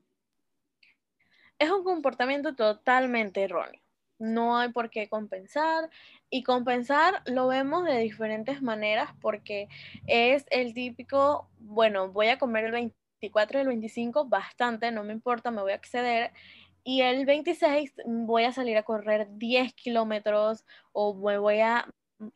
[1.58, 3.82] Es un comportamiento totalmente erróneo.
[4.20, 5.90] No hay por qué compensar.
[6.30, 9.70] Y compensar lo vemos de diferentes maneras porque
[10.06, 15.04] es el típico, bueno, voy a comer el 20 24 y el 25 bastante, no
[15.04, 16.32] me importa, me voy a acceder.
[16.84, 21.86] Y el 26 voy a salir a correr 10 kilómetros o me voy a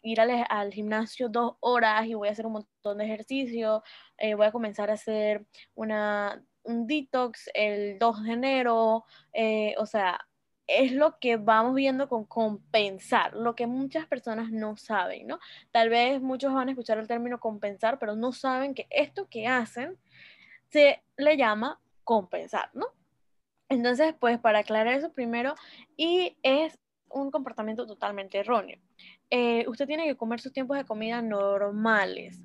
[0.04, 3.84] ir al, gimnasio dos horas y voy a hacer un montón de ejercicio.
[4.18, 9.06] Eh, voy a comenzar a hacer una, un detox el 2 de enero.
[9.34, 10.20] Eh, o sea,
[10.68, 15.40] es lo que vamos viendo con compensar, lo que muchas personas no saben, ¿no?
[15.72, 19.48] Tal vez muchos van a escuchar el término compensar, pero no saben que esto que
[19.48, 19.98] hacen
[20.72, 22.88] se le llama compensar, ¿no?
[23.70, 25.56] Entonces, pues para aclarar eso primero,
[25.96, 26.78] y es
[27.10, 28.80] un comportamiento totalmente erróneo.
[29.30, 32.42] Eh, usted tiene que comer sus tiempos de comida normales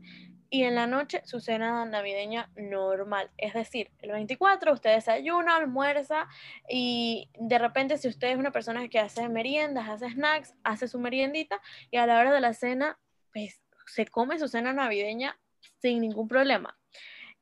[0.50, 3.30] y en la noche su cena navideña normal.
[3.36, 6.28] Es decir, el 24 usted desayuna, almuerza
[6.68, 10.98] y de repente si usted es una persona que hace meriendas, hace snacks, hace su
[10.98, 11.60] meriendita
[11.90, 12.98] y a la hora de la cena,
[13.32, 15.38] pues se come su cena navideña
[15.80, 16.78] sin ningún problema.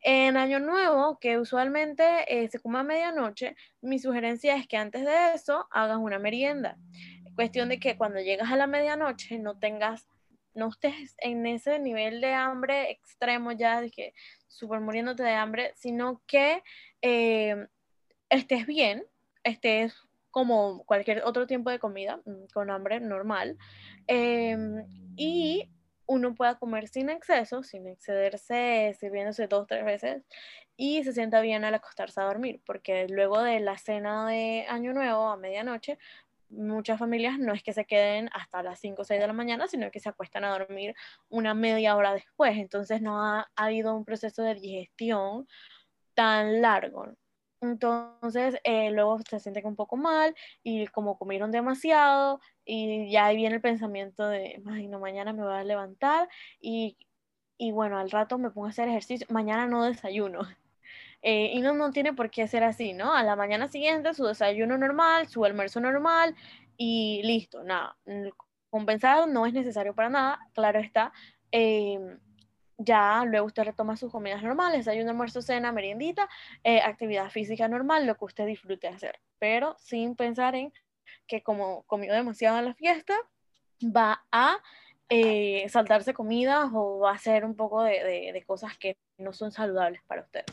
[0.07, 5.03] En Año Nuevo, que usualmente eh, se come a medianoche, mi sugerencia es que antes
[5.03, 6.77] de eso hagas una merienda.
[7.35, 10.07] Cuestión de que cuando llegas a la medianoche no tengas,
[10.53, 14.13] no estés en ese nivel de hambre extremo ya, de que
[14.47, 16.63] súper muriéndote de hambre, sino que
[17.01, 17.67] eh,
[18.29, 19.07] estés bien,
[19.43, 19.95] estés
[20.31, 23.57] como cualquier otro tiempo de comida, mm, con hambre normal,
[24.07, 24.85] em,
[25.17, 25.71] y
[26.07, 30.23] uno pueda comer sin exceso, sin excederse, sirviéndose dos, tres veces,
[30.77, 34.93] y se sienta bien al acostarse a dormir, porque luego de la cena de Año
[34.93, 35.99] Nuevo a medianoche,
[36.51, 39.67] muchas familias no es que se queden hasta las 5 o 6 de la mañana,
[39.69, 40.95] sino que se acuestan a dormir
[41.29, 45.49] una media hora después, entonces no ha, ha habido un proceso de digestión
[46.15, 47.15] tan largo.
[47.65, 53.37] Entonces, eh, luego se sienten un poco mal y como comieron demasiado y ya ahí
[53.37, 56.29] viene el pensamiento de, ay, mañana me voy a levantar
[56.61, 56.97] y,
[57.59, 60.41] y bueno, al rato me pongo a hacer ejercicio, mañana no desayuno.
[61.27, 63.15] Eh, y no, no tiene por qué ser así, ¿no?
[63.15, 66.37] A la mañana siguiente su desayuno normal, su almuerzo normal
[66.77, 67.97] y listo, nada.
[68.69, 71.15] Compensado no es necesario para nada, claro está,
[71.57, 72.19] Em,
[72.79, 76.29] ya luego usted retoma sus comidas normales, desayuno, almuerzo, cena, meriendita,
[76.63, 80.73] eh, actividad física normal, lo que usted disfrute hacer, pero sin pensar en
[81.27, 83.15] que como comió demasiado en la fiesta,
[83.85, 84.57] va a
[85.09, 89.53] eh, saltarse comidas o va a hacer un poco de, de cosas que no son
[89.53, 90.45] saludables para usted.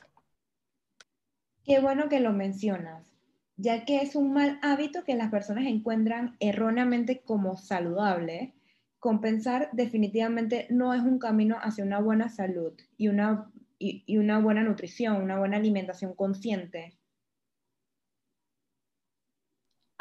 [1.64, 3.16] Qué bueno que lo mencionas,
[3.56, 8.54] ya que es un mal hábito que las personas encuentran erróneamente como saludable.
[9.02, 14.64] Compensar definitivamente no es un camino hacia una buena salud y una, y una buena
[14.64, 16.98] nutrición, una buena alimentación consciente.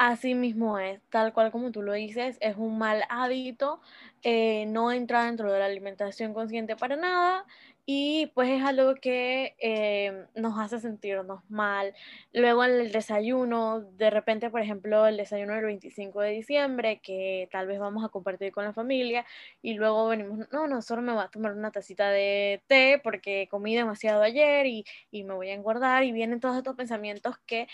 [0.03, 3.81] Así mismo es, tal cual como tú lo dices, es un mal hábito,
[4.23, 7.45] eh, no entra dentro de la alimentación consciente para nada
[7.93, 11.93] y pues es algo que eh, nos hace sentirnos mal.
[12.31, 17.67] Luego el desayuno, de repente, por ejemplo, el desayuno del 25 de diciembre, que tal
[17.67, 19.25] vez vamos a compartir con la familia
[19.61, 23.49] y luego venimos, no, no, solo me voy a tomar una tacita de té porque
[23.51, 27.67] comí demasiado ayer y, y me voy a engordar y vienen todos estos pensamientos que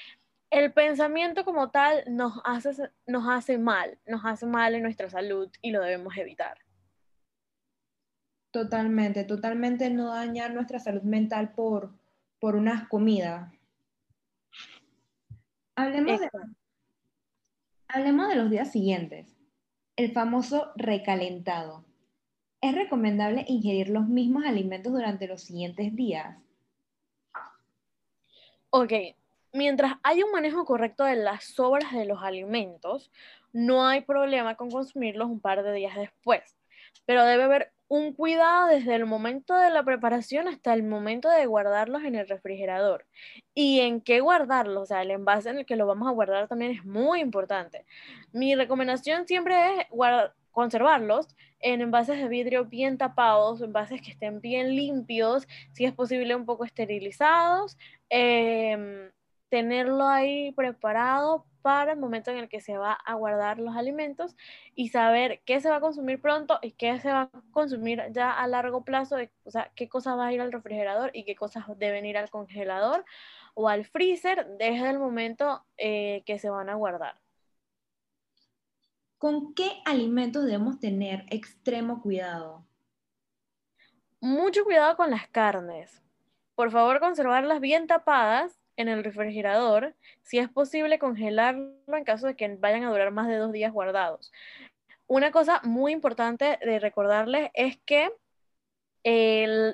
[0.50, 5.52] el pensamiento como tal nos hace, nos hace mal, nos hace mal en nuestra salud
[5.62, 6.67] y lo debemos evitar.
[8.52, 11.94] Totalmente, totalmente no dañar nuestra salud mental por,
[12.40, 13.54] por unas comidas.
[15.76, 16.30] Hablemos de,
[17.88, 19.38] hablemos de los días siguientes.
[19.96, 21.86] El famoso recalentado.
[22.62, 26.38] ¿Es recomendable ingerir los mismos alimentos durante los siguientes días?
[28.72, 28.94] Ok,
[29.54, 33.12] mientras hay un manejo correcto de las sobras de los alimentos,
[33.54, 36.58] no hay problema con consumirlos un par de días después.
[37.06, 41.46] Pero debe haber un cuidado desde el momento de la preparación hasta el momento de
[41.46, 43.06] guardarlos en el refrigerador.
[43.54, 46.48] Y en qué guardarlos, o sea, el envase en el que lo vamos a guardar
[46.48, 47.86] también es muy importante.
[48.34, 49.88] Mi recomendación siempre es
[50.52, 51.28] conservarlos
[51.60, 56.46] en envases de vidrio bien tapados, envases que estén bien limpios, si es posible un
[56.46, 57.78] poco esterilizados.
[58.10, 59.12] Em,
[59.50, 64.38] tenerlo ahí preparado para el momento en el que se va a guardar los alimentos
[64.74, 68.32] y saber qué se va a consumir pronto y qué se va a consumir ya
[68.32, 71.66] a largo plazo, o sea, qué cosas va a ir al refrigerador y qué cosas
[71.78, 73.04] deben ir al congelador
[73.54, 77.20] o al freezer desde el momento eh, que se van a guardar.
[79.18, 82.66] ¿Con qué alimentos debemos tener extremo cuidado?
[84.22, 86.02] Mucho cuidado con las carnes.
[86.56, 92.36] Por favor, conservarlas bien tapadas en el refrigerador, si es posible congelarlo en caso de
[92.36, 94.32] que vayan a durar más de dos días guardados.
[95.08, 98.12] Una cosa muy importante de recordarles es que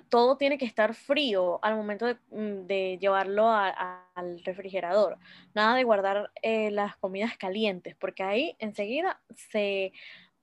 [0.10, 5.18] todo tiene que estar frío al momento de, mm, llevarlo al refrigerador.
[5.56, 9.92] Nada de guardar eh, las comidas calientes, porque ahí enseguida se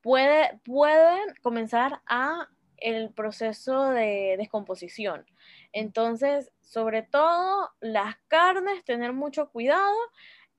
[0.00, 5.24] puede, pueden comenzar a el proceso de descomposición.
[5.72, 9.96] Entonces, sobre todo las carnes, tener mucho cuidado.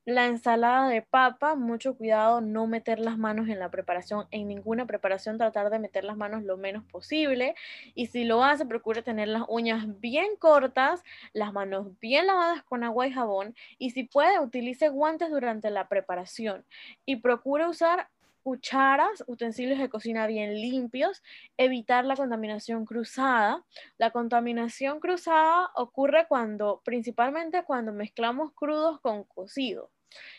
[0.04, 4.84] La ensalada de papa, mucho cuidado, no meter las manos en la preparación, en ninguna
[4.84, 7.54] preparación tratar de meter las manos lo menos posible.
[7.94, 12.82] Y si lo hace, procure tener las uñas bien cortas, las manos bien lavadas con
[12.82, 13.54] agua y jabón.
[13.78, 16.64] Y si puede, utilice guantes durante la preparación.
[17.06, 18.08] Y procure usar
[18.42, 21.22] cucharas, utensilios de cocina bien limpios,
[21.56, 23.64] evitar la contaminación cruzada.
[23.98, 29.90] La contaminación cruzada ocurre cuando, principalmente cuando mezclamos crudos con cocido.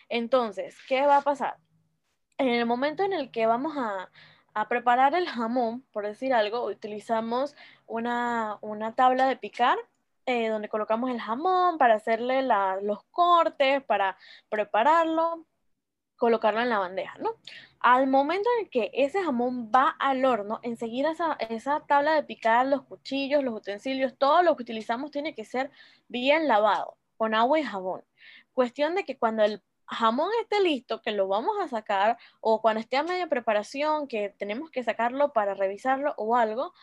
[0.09, 1.57] Entonces, ¿qué va a pasar?
[2.37, 4.09] En el momento en el que vamos a,
[4.69, 7.55] preparar el jamón, por decir algo, utilizamos
[7.87, 8.59] una,
[8.95, 9.77] tabla de picar
[10.27, 12.43] eh, donde colocamos el jamón para hacerle
[12.81, 14.15] los cortes, para
[14.49, 15.47] prepararlo
[16.23, 17.35] colocarlo en la bandeja, ¿no?
[17.81, 22.65] Al momento en que ese jamón va al horno, enseguida esa, esa tabla de picar,
[22.65, 25.69] los cuchillos, los utensilios, todo lo que utilizamos tiene que ser
[26.07, 28.05] bien lavado con agua y jabón.
[28.53, 32.79] Cuestión de que cuando el jamón esté listo, que lo vamos a sacar, o cuando
[32.79, 36.73] esté a media preparación, que tenemos que sacarlo para revisarlo o algo,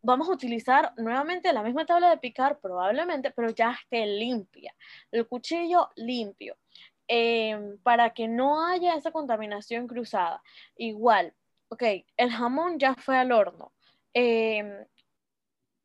[0.00, 4.74] vamos a utilizar nuevamente la misma tabla de picar probablemente, pero ya esté limpia.
[5.12, 6.56] El cuchillo limpio.
[7.08, 10.42] Em, para que no haya esa contaminación cruzada.
[10.76, 11.34] Igual,
[11.68, 11.82] ok,
[12.16, 13.72] el jamón ya fue al horno.
[14.12, 14.86] Em,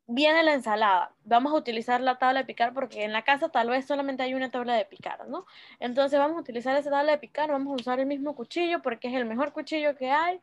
[0.06, 1.14] viene la ensalada.
[1.24, 4.34] Vamos a utilizar la tabla de picar porque en la casa tal vez solamente hay
[4.34, 5.46] una tabla de picar, ¿no?
[5.80, 9.08] Entonces vamos a utilizar esa tabla de picar, vamos a usar el mismo cuchillo porque
[9.08, 10.40] es el mejor cuchillo que hay,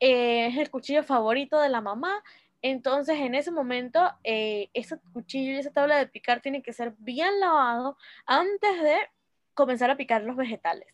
[0.00, 2.22] eh, es el cuchillo favorito de la mamá.
[2.62, 6.94] Entonces, en ese momento, eh, ese cuchillo y esa tabla de picar tiene que ser
[6.98, 8.96] bien lavado antes de
[9.54, 10.88] comenzar a picar los vegetales.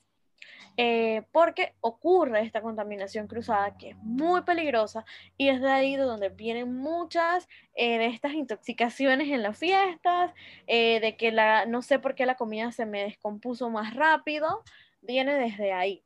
[0.81, 5.05] eh, porque ocurre esta contaminación cruzada que es muy peligrosa
[5.37, 10.33] y es de ahí de donde vienen muchas eh, de estas intoxicaciones en las fiestas,
[10.69, 14.63] eh, de que la, no sé por qué la comida se me descompuso más rápido,
[15.01, 16.05] viene desde ahí.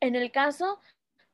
[0.00, 0.80] En el caso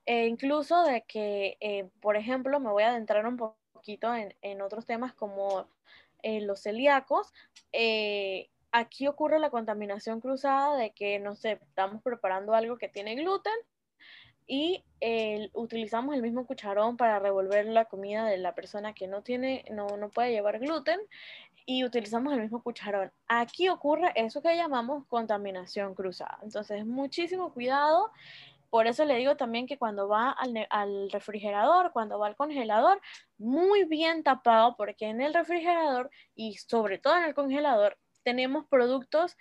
[0.07, 5.15] incluso de que, por ejemplo, me voy a adentrar un poquito en, en otros temas
[5.15, 5.67] como
[6.23, 7.33] los celíacos,
[8.75, 13.55] aquí ocurre la contaminación cruzada de que, no sé, estamos preparando algo que tiene gluten
[14.49, 14.85] y
[15.53, 19.87] utilizamos el mismo cucharón para revolver la comida de la persona que no tiene, no,
[19.97, 21.01] no puede llevar gluten
[21.65, 23.13] y utilizamos el mismo cucharón.
[23.29, 26.41] Aquí ocurre eso que llamamos contaminación cruzada.
[26.43, 28.11] Entonces, muchísimo cuidado.
[28.71, 33.01] Por eso le digo también que cuando va al, refrigerador, cuando va al congelador,
[33.39, 39.37] muy bien tapado, porque en el refrigerador y sobre todo en el congelador tenemos productos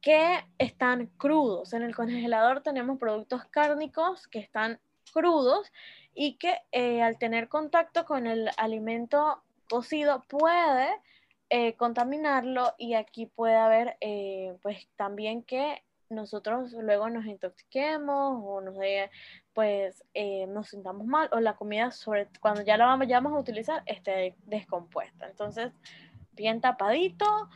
[0.00, 1.72] que están crudos.
[1.72, 4.80] En el congelador tenemos productos cárnicos que están
[5.12, 5.70] crudos
[6.14, 10.88] y que eh, al tener contacto con el alimento cocido puede
[11.50, 18.60] eh, contaminarlo y aquí puede haber eh, pues también que nosotros luego nos intoxiquemos o
[18.60, 18.74] nos
[19.52, 20.02] pues
[20.48, 25.28] nos sintamos mal o la comida sobre cuando ya la vamos a utilizar esté descompuesta
[25.28, 25.72] entonces
[26.32, 27.48] bien tapadito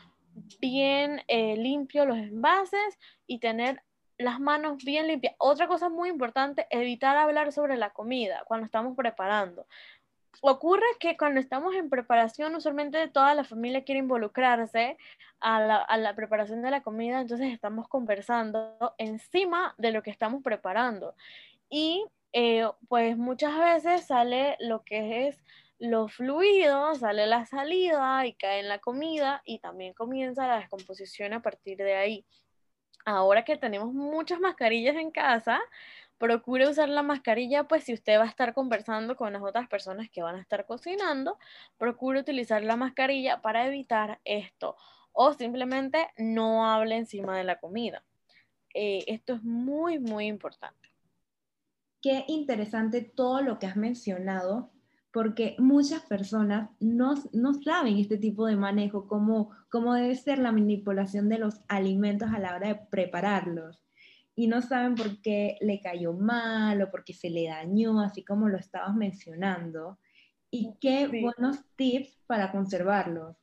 [0.61, 3.83] bien eh, limpio los envases y tener
[4.19, 5.35] las manos bien limpias.
[5.39, 9.67] Otra cosa muy importante, evitar hablar sobre la comida cuando estamos preparando.
[10.41, 14.99] Ocurre que cuando estamos en preparación, usualmente toda la familia quiere involucrarse
[15.41, 21.15] a la, preparación de la comida, entonces estamos conversando encima de lo que estamos preparando.
[21.71, 25.45] Y eh, pues muchas veces sale lo que es
[25.79, 31.33] los fluidos, sale la salida y cae en la comida y también comienza la descomposición
[31.33, 32.27] a partir de ahí.
[33.05, 35.61] Ahora que tenemos muchas mascarillas en casa,
[36.19, 40.09] procure usar la mascarilla, pues si usted va a estar conversando con las otras personas
[40.11, 41.39] que van a estar cocinando,
[41.77, 44.77] procure utilizar la mascarilla para evitar esto
[45.13, 48.05] o simplemente no hable encima de la comida.
[48.75, 50.89] Eh, esto es muy, muy importante.
[52.03, 54.74] Qué interesante todo lo que has mencionado
[55.15, 60.51] porque muchas personas no, no, saben este tipo de manejo, cómo, cómo debe ser la
[60.51, 63.81] manipulación de los alimentos a la hora de prepararlos.
[64.35, 68.25] Y no saben por qué le cayó mal o por qué se le dañó, así
[68.25, 70.01] como lo estabas mencionando.
[70.51, 73.37] Y qué buenos tips para conservarlos.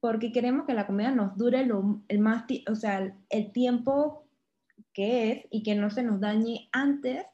[0.00, 4.26] Porque queremos que la comida nos dure lo, el, más, o sea, el tiempo
[4.92, 7.24] que es y que no se nos dañe antes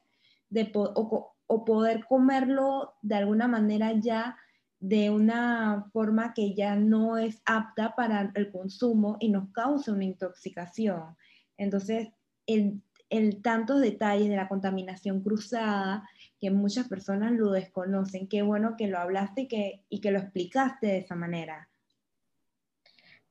[0.51, 4.39] de, o, o poder comerlo de alguna manera ya
[4.81, 10.05] de una forma que ya no es apta para el consumo y nos causa una
[10.05, 11.15] intoxicación.
[11.59, 12.09] Entonces,
[12.47, 12.81] el,
[13.11, 16.09] el tantos detalles de la contaminación cruzada
[16.41, 18.29] que muchas personas lo desconocen.
[18.29, 21.69] Qué bueno que lo hablaste y que, y que lo explicaste de esa manera.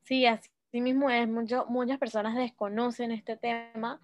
[0.02, 0.48] Sí, así
[0.80, 1.28] mismo es.
[1.28, 4.00] muchas personas desconocen este tema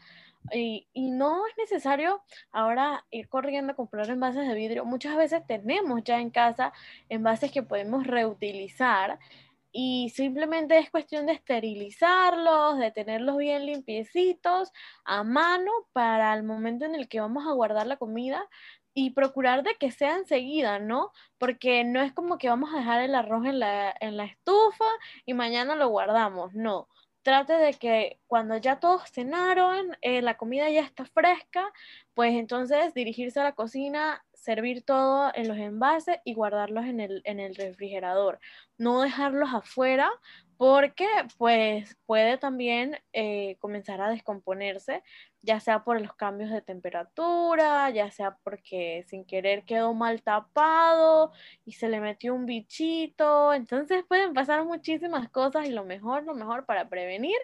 [0.52, 2.22] y, no es necesario
[2.52, 4.84] ahora ir corriendo a comprar envases de vidrio.
[4.84, 6.72] Muchas veces tenemos ya en casa
[7.08, 9.18] envases que podemos reutilizar
[9.72, 14.72] y simplemente es cuestión de esterilizarlos, de tenerlos bien limpiecitos
[15.04, 18.48] a mano para el momento en el que vamos a guardar la comida
[18.94, 21.12] y procurar de que sea enseguida, ¿no?
[21.38, 24.86] Porque no es como que vamos a dejar el arroz en la, en la estufa
[25.26, 26.88] y mañana lo guardamos, no
[27.22, 31.72] trate de que cuando ya todos cenaron, eh, la comida ya está fresca,
[32.14, 37.22] pues entonces dirigirse a la cocina, servir todo en los envases y guardarlos en el,
[37.24, 38.40] en el refrigerador.
[38.76, 40.10] No dejarlos afuera
[40.56, 41.06] porque
[41.38, 45.02] pues puede también eh, comenzar a descomponerse,
[45.42, 51.32] ya sea por los cambios de temperatura, ya sea porque sin querer quedó mal tapado
[51.64, 56.34] y se le metió un bichito, entonces pueden pasar muchísimas cosas y lo mejor, lo
[56.34, 57.38] mejor para prevenir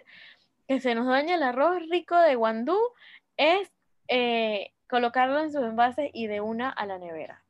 [0.67, 2.77] que se nos dañe el arroz rico de guandú
[3.37, 3.71] es
[4.07, 7.43] eh, colocarlo en sus envases y de una a la nevera.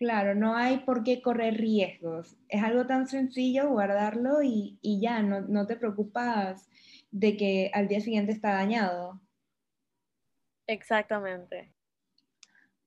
[0.00, 2.34] Claro, no hay por qué correr riesgos.
[2.48, 6.70] Es algo tan sencillo guardarlo y, ya, no, te preocupas
[7.10, 9.20] de que al día siguiente está dañado.
[10.70, 11.72] Exactamente.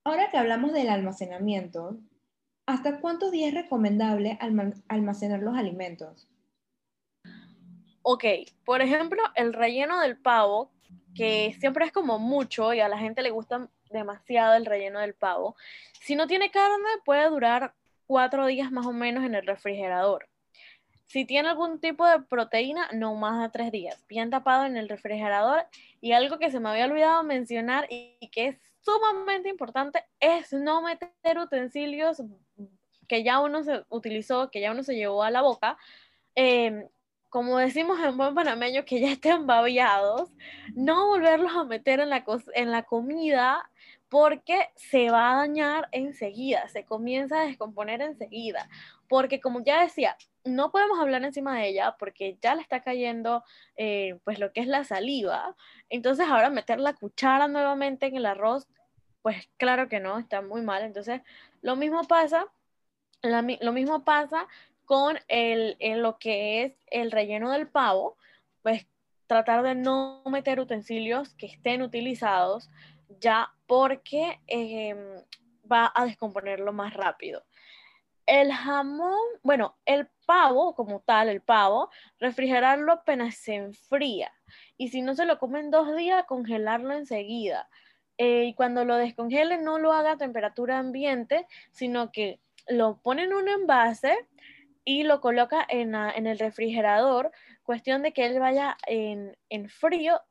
[0.06, 1.98] Ahora que hablamos del almacenamiento,
[2.66, 4.40] ¿hasta cuántos días es recomendable
[4.88, 6.30] almacenar los alimentos?
[8.02, 8.24] Ok,
[8.64, 10.72] por ejemplo, el relleno del pavo,
[11.14, 15.14] que siempre es como mucho y a la gente le gusta demasiado el relleno del
[15.14, 15.58] pavo.
[16.00, 17.76] Si no tiene carne, puede durar
[18.08, 20.30] cuatro días más o menos en el refrigerador.
[21.14, 24.90] Si tiene algún tipo de proteína, no más de tres días, bien tapado en el
[24.90, 25.68] refrigerador.
[26.02, 30.82] Y algo que se me había olvidado mencionar y, que es sumamente importante es no
[30.82, 32.24] meter utensilios
[33.08, 35.78] que ya uno se utilizó, que ya uno se llevó a la boca,
[36.34, 36.88] em,
[37.30, 40.32] como decimos en buen panameño, que ya estén babiados,
[40.74, 43.70] no volverlos a meter en la, en la comida
[44.10, 48.68] porque se va a dañar enseguida, se comienza a descomponer enseguida,
[49.08, 53.44] porque como ya decía, no podemos hablar encima de ella porque ya le está cayendo
[53.76, 55.56] eh, pues lo que es la saliva,
[55.90, 58.68] entonces ahora meter la cuchara nuevamente en el arroz,
[59.22, 61.22] pues claro que no, está muy mal, entonces
[61.62, 62.46] lo mismo pasa,
[63.22, 64.48] lo mismo pasa
[64.86, 68.18] con el, lo que es el relleno del pavo,
[68.62, 68.86] pues
[69.28, 72.70] tratar de no meter utensilios que estén utilizados
[73.20, 74.98] ya porque em,
[75.72, 77.44] va a descomponerlo más rápido.
[78.26, 84.32] El jamón, bueno, el pavo como tal, el pavo, refrigerarlo apenas se enfría.
[84.78, 87.70] Y si no se lo comen dos días, congelarlo enseguida.
[88.18, 93.24] Eh, y cuando lo descongele, no lo haga a temperatura ambiente, sino que lo pone
[93.24, 94.28] en un envase
[94.86, 97.32] y lo coloca en, el refrigerador,
[97.64, 99.36] cuestión de que él vaya en,
[99.70, 100.22] frío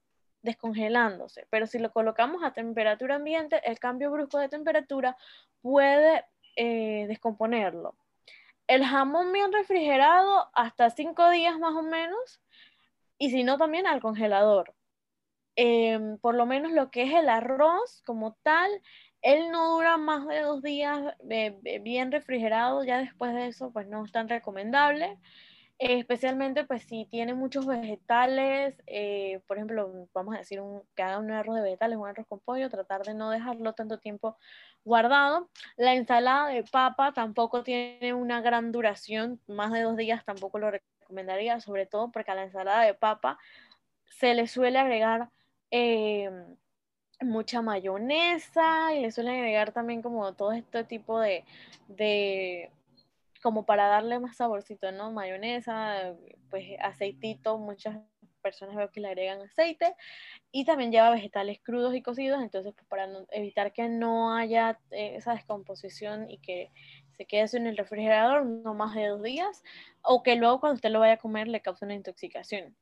[0.43, 1.47] descongelándose.
[1.51, 5.17] Pero si lo colocamos a temperatura ambiente, el cambio brusco de temperatura
[5.63, 6.25] puede
[6.57, 7.97] eh, descomponerlo.
[8.67, 12.41] El jamón bien refrigerado hasta cinco días más o menos,
[13.19, 14.75] y si no también al congelador.
[15.57, 18.71] Em, por lo menos lo que es el arroz como tal,
[19.21, 21.15] él no dura más de dos días
[21.83, 25.19] bien refrigerado, ya después de eso pues no es tan recomendable, eh,
[25.91, 31.19] especialmente pues si tiene muchos vegetales, eh, por ejemplo, vamos a decir un, que haga
[31.19, 34.37] un arroz de vegetales, un arroz con pollo, tratar de no dejarlo tanto tiempo
[34.85, 35.51] guardado.
[35.77, 40.71] La ensalada de papa tampoco tiene una gran duración, más de dos días tampoco lo
[40.71, 43.39] recomendaría, sobre todo porque a la ensalada de papa
[44.07, 45.31] se le suele agregar...
[45.71, 46.31] Eh,
[47.25, 51.45] mucha mayonesa y le suelen agregar también como todo este tipo de,
[51.89, 52.71] de
[53.43, 55.11] como para darle más saborcito, ¿no?
[55.11, 56.15] Mayonesa,
[56.49, 57.99] pues aceitito, muchas
[58.41, 59.95] personas veo que le agregan aceite
[60.51, 65.15] y también lleva vegetales crudos y cocidos, entonces pues para evitar que no haya eh,
[65.17, 66.71] esa descomposición y que
[67.17, 69.63] se quede eso en el refrigerador no más de dos días
[70.03, 72.77] o que luego cuando usted lo vaya a comer le cause una intoxicación.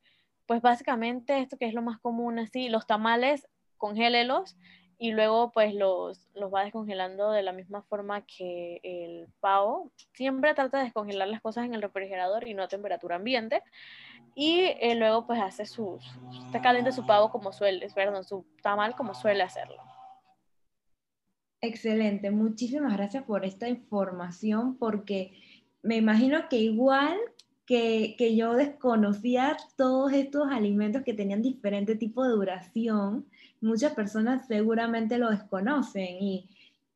[0.47, 3.47] Pues básicamente esto que es lo más común así, los tamales
[3.77, 4.57] congélelos
[5.01, 9.91] y luego pues los, los va descongelando de la misma forma que el pavo.
[10.13, 13.63] Siempre trata de descongelar las cosas en el refrigerador y no a temperatura ambiente.
[14.35, 16.05] Y eh, luego pues hace sus,
[16.45, 19.81] está caliente su pavo como suele, perdón, su tamal como suele hacerlo.
[21.61, 25.33] Excelente, muchísimas gracias por esta información porque
[25.81, 27.17] me imagino que igual
[27.65, 33.25] que, que, yo desconocía todos estos alimentos que tenían diferente tipo de duración,
[33.61, 36.49] muchas personas seguramente lo desconocen y,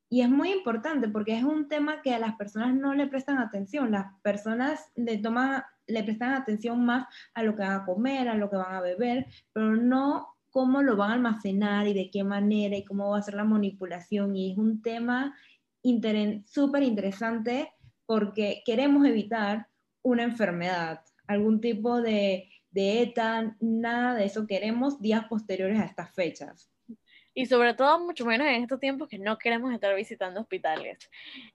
[0.08, 3.38] y es muy importante porque es un tema que a las personas no le prestan
[3.38, 3.90] atención.
[3.90, 8.34] Las personas le, toman, le prestan atención más a lo que van a comer, a
[8.34, 12.24] lo que van a beber, pero no cómo lo van a almacenar y de qué
[12.24, 14.36] manera y cómo va a ser la manipulación.
[14.36, 15.34] Y es un tema
[16.46, 17.72] súper interesante
[18.06, 19.66] porque queremos evitar
[20.02, 26.14] una enfermedad, algún tipo de, de ETA, nada de eso queremos días posteriores a estas
[26.14, 26.70] fechas.
[27.32, 30.98] Y sobre todo, mucho menos en estos tiempos que no queremos estar visitando hospitales.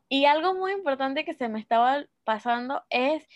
[0.09, 3.27] Y algo muy importante que se me estaba pasando es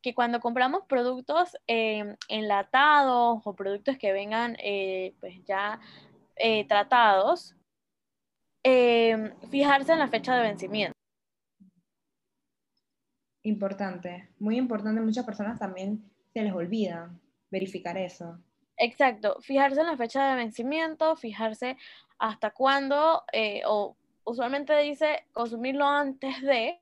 [0.00, 5.80] que cuando compramos productos em, enlatados o productos que vengan eh, pues ya
[6.36, 7.56] eh, tratados,
[8.62, 10.94] em, fijarse en la fecha de vencimiento.
[13.42, 15.00] Importante, muy importante.
[15.00, 17.10] Muchas personas también se les olvida
[17.50, 18.38] verificar eso.
[18.76, 21.76] Exacto, fijarse en la fecha de vencimiento, fijarse
[22.18, 26.80] hasta cuándo, eh, o usualmente dice consumirlo antes de,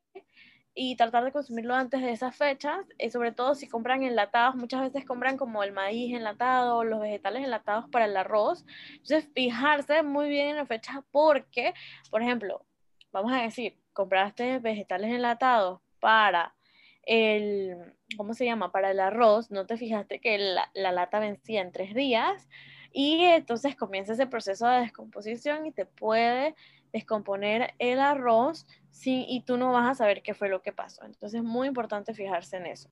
[0.75, 4.81] y tratar de consumirlo antes de esas fechas, y sobre todo si compran enlatados, muchas
[4.81, 10.29] veces compran como el maíz enlatado, los vegetales enlatados para el arroz, entonces fijarse muy
[10.31, 11.75] bien en la fecha porque,
[12.11, 12.65] por ejemplo,
[13.13, 16.55] vamos a decir, compraste vegetales enlatados para
[17.03, 18.73] el, ¿cómo se llama?
[18.73, 22.49] Para el arroz, no te fijaste que la, lata vencía en tres días
[22.93, 26.55] y entonces comienza ese proceso de descomposición y te puede
[26.93, 31.05] descomponer el arroz sí, y tú no vas a saber qué fue lo que pasó.
[31.05, 32.91] Entonces es muy importante fijarse en eso.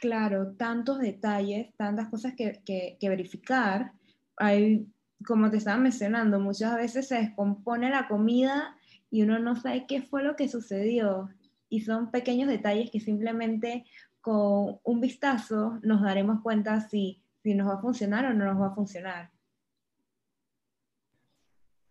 [0.00, 3.92] Claro, tantos detalles, tantas cosas que, que, que verificar.
[4.36, 4.86] Hay,
[5.26, 8.76] como te estaba mencionando, muchas veces se descompone la comida
[9.10, 11.28] y uno no sabe qué fue lo que sucedió
[11.70, 13.86] y son pequeños detalles que simplemente
[14.20, 18.60] con un vistazo nos daremos cuenta si, si nos va a funcionar o no nos
[18.60, 19.30] va a funcionar.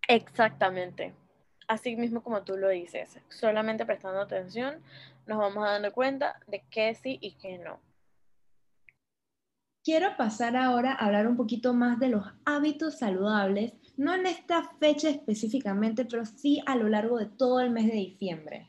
[0.07, 1.13] Exactamente.
[1.67, 4.83] Así mismo como tú lo dices, solamente prestando atención
[5.27, 7.79] nos vamos dando cuenta de qué sí y qué no.
[9.83, 14.63] Quiero pasar ahora a hablar un poquito más de los hábitos saludables, no en esta
[14.79, 18.68] fecha específicamente, pero sí a lo largo de todo el mes de diciembre.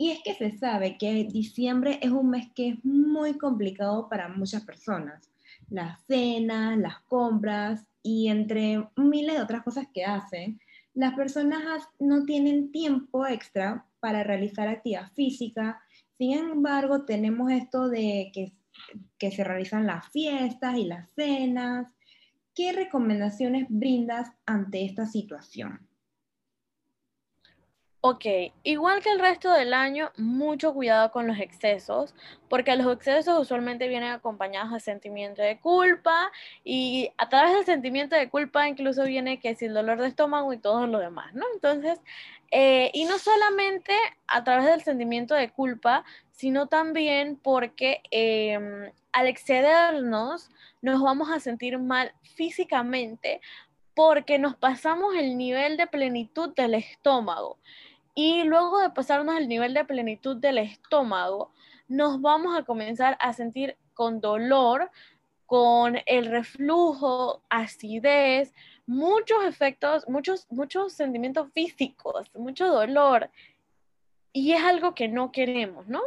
[0.00, 4.28] Y es que se sabe que diciembre es un mes que es muy complicado para
[4.28, 5.28] muchas personas.
[5.68, 10.60] Las cenas, las compras y entre miles de otras cosas que hacen,
[10.94, 15.80] las personas no tienen tiempo extra para realizar actividad física.
[16.16, 18.52] Sin embargo, tenemos esto de que,
[19.18, 21.92] que se realizan las fiestas y las cenas.
[22.54, 25.87] ¿Qué recomendaciones brindas ante esta situación?
[28.00, 28.26] Ok,
[28.62, 32.14] igual que el resto del año, mucho cuidado con los excesos,
[32.48, 36.30] porque los excesos usualmente vienen acompañados de sentimiento de culpa
[36.62, 40.52] y a través del sentimiento de culpa incluso viene que si el dolor de estómago
[40.52, 41.44] y todo lo demás, ¿no?
[41.54, 41.98] Entonces,
[42.52, 43.92] eh, y no solamente
[44.28, 50.50] a través del sentimiento de culpa, sino también porque em, al excedernos
[50.82, 53.40] nos vamos a sentir mal físicamente
[53.94, 57.58] porque nos pasamos el nivel de plenitud del estómago.
[58.20, 61.52] Y luego de pasarnos el nivel de plenitud del estómago,
[61.86, 64.90] nos vamos a comenzar a sentir con dolor,
[65.46, 68.52] con el reflujo, acidez,
[68.86, 73.30] muchos efectos, muchos, muchos sentimientos físicos, mucho dolor.
[74.32, 76.02] Y es algo que no queremos, ¿no?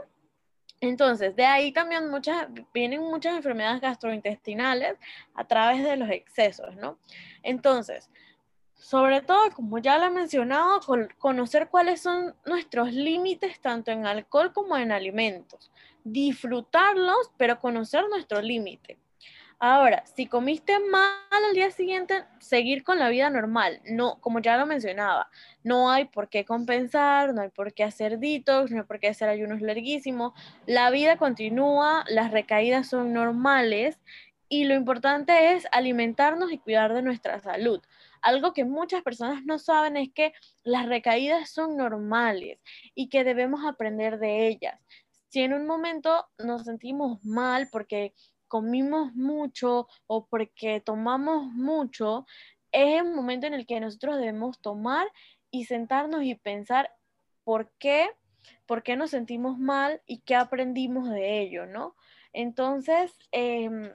[0.82, 4.98] Entonces, de ahí también muchas, vienen muchas enfermedades gastrointestinales
[5.34, 6.98] a través de los excesos, ¿no?
[7.42, 8.10] Entonces,
[8.82, 10.82] sobre todo, como ya lo he mencionado,
[11.20, 15.72] conocer cuáles son nuestros límites tanto en alcohol como en alimentos.
[16.04, 18.98] Disfrutarlos, pero conocer nuestro límite.
[19.60, 23.80] Ahora, si comiste mal al día siguiente, seguir con la vida normal.
[23.86, 25.30] No, como ya lo mencionaba,
[25.64, 29.10] no hay por qué compensar, no hay por qué hacer detox, no hay por qué
[29.10, 30.34] hacer ayunos larguísimos.
[30.66, 34.00] La vida continúa, las recaídas son normales
[34.50, 37.82] y lo importante es alimentarnos y cuidar de nuestra salud.
[38.22, 42.60] Algo que muchas personas no saben es que las recaídas son normales
[42.96, 44.80] y que debemos aprender de ellas.
[45.30, 48.14] Si en un momento nos sentimos mal porque
[48.48, 52.26] comimos mucho o porque tomamos mucho,
[52.72, 55.08] es el momento en el que nosotros debemos tomar
[55.50, 56.92] y sentarnos y pensar
[57.44, 58.10] por qué,
[58.66, 61.96] por qué nos sentimos mal y qué aprendimos de ello, ¿no?
[62.34, 63.92] Entonces, em,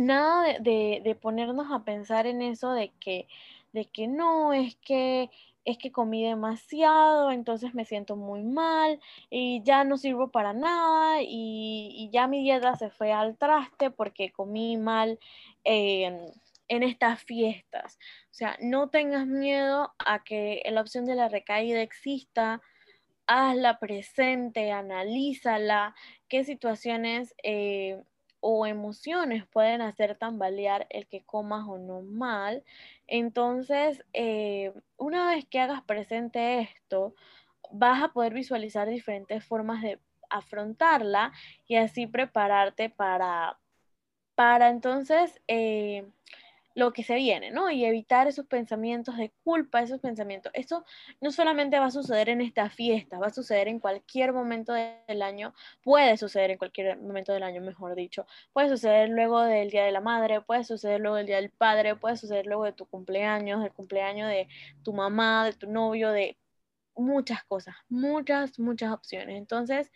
[0.00, 3.28] nada de, ponernos a pensar en eso de que,
[3.72, 5.30] de que no, es que
[5.66, 8.98] es que comí demasiado, entonces me siento muy mal
[9.28, 14.32] y ya no sirvo para nada y, ya mi dieta se fue al traste porque
[14.32, 15.18] comí mal
[16.70, 17.98] en estas fiestas.
[18.30, 22.62] O sea, no tengas miedo a que la opción de la recaída exista,
[23.26, 25.94] hazla presente, analízala,
[26.28, 28.00] qué situaciones eh,
[28.40, 32.64] o emociones pueden hacer tambalear el que comas o no mal.
[33.06, 37.14] Entonces, eh, una vez que hagas presente esto,
[37.70, 39.98] vas a poder visualizar diferentes formas de
[40.30, 41.32] afrontarla
[41.66, 43.58] y así prepararte para,
[44.34, 46.06] para entonces eh,
[46.74, 47.70] lo que se viene, ¿no?
[47.70, 50.52] Y evitar esos pensamientos de culpa, esos pensamientos.
[50.54, 50.84] Eso
[51.20, 55.22] no solamente va a suceder en esta fiesta, va a suceder en cualquier momento del
[55.22, 58.26] año, puede suceder en cualquier momento del año, mejor dicho.
[58.52, 61.96] Puede suceder luego del Día de la Madre, puede suceder luego del Día del Padre,
[61.96, 64.48] puede suceder luego de tu cumpleaños, del cumpleaños de
[64.84, 66.38] tu mamá, de tu novio, de
[66.94, 69.36] muchas cosas, muchas, muchas opciones.
[69.38, 69.90] Entonces,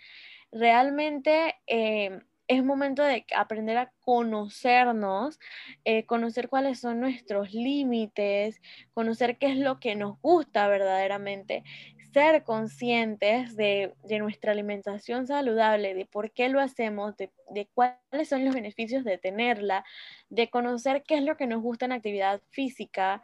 [0.50, 1.56] realmente...
[1.66, 5.38] Eh, es momento de aprender a conocernos,
[5.84, 8.60] eh, conocer cuáles son nuestros límites,
[8.92, 11.64] conocer qué es lo que nos gusta verdaderamente,
[12.12, 18.54] ser conscientes de, nuestra alimentación saludable, de por qué lo hacemos, de, cuáles son los
[18.54, 19.84] beneficios de tenerla,
[20.28, 23.20] de conocer qué es lo que nos gusta en actividad física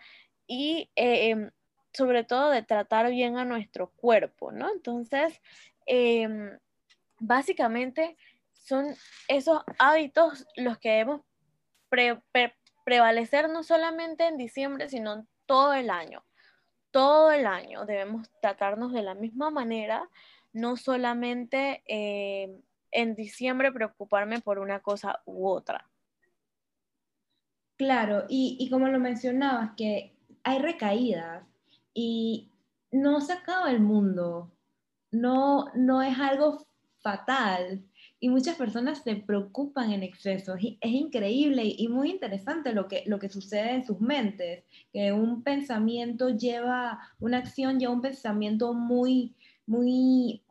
[0.47, 1.51] y em,
[1.93, 4.69] sobre todo de tratar bien a nuestro cuerpo, ¿no?
[4.73, 5.41] Entonces,
[5.87, 6.59] em,
[7.21, 8.17] básicamente
[8.65, 8.95] son
[9.29, 11.23] esos hábitos los que debemos
[12.85, 16.25] prevalecer no solamente en diciembre, sino todo el año.
[16.91, 20.09] Todo el año debemos tratarnos de la misma manera,
[20.53, 25.89] no solamente eh, en diciembre preocuparme por una cosa u otra.
[27.77, 31.45] Claro, y, y como lo mencionabas, que hay recaídas
[31.95, 32.51] y
[32.91, 34.53] no se acaba el mundo,
[35.11, 36.67] no, no es algo
[37.01, 37.85] fatal,
[38.21, 40.55] y muchas personas se preocupan en exceso.
[40.55, 45.43] Es, increíble y muy interesante lo que, lo que sucede en sus mentes, que un
[45.43, 49.35] pensamiento lleva, una acción lleva un pensamiento muy,
[49.67, 50.43] muy,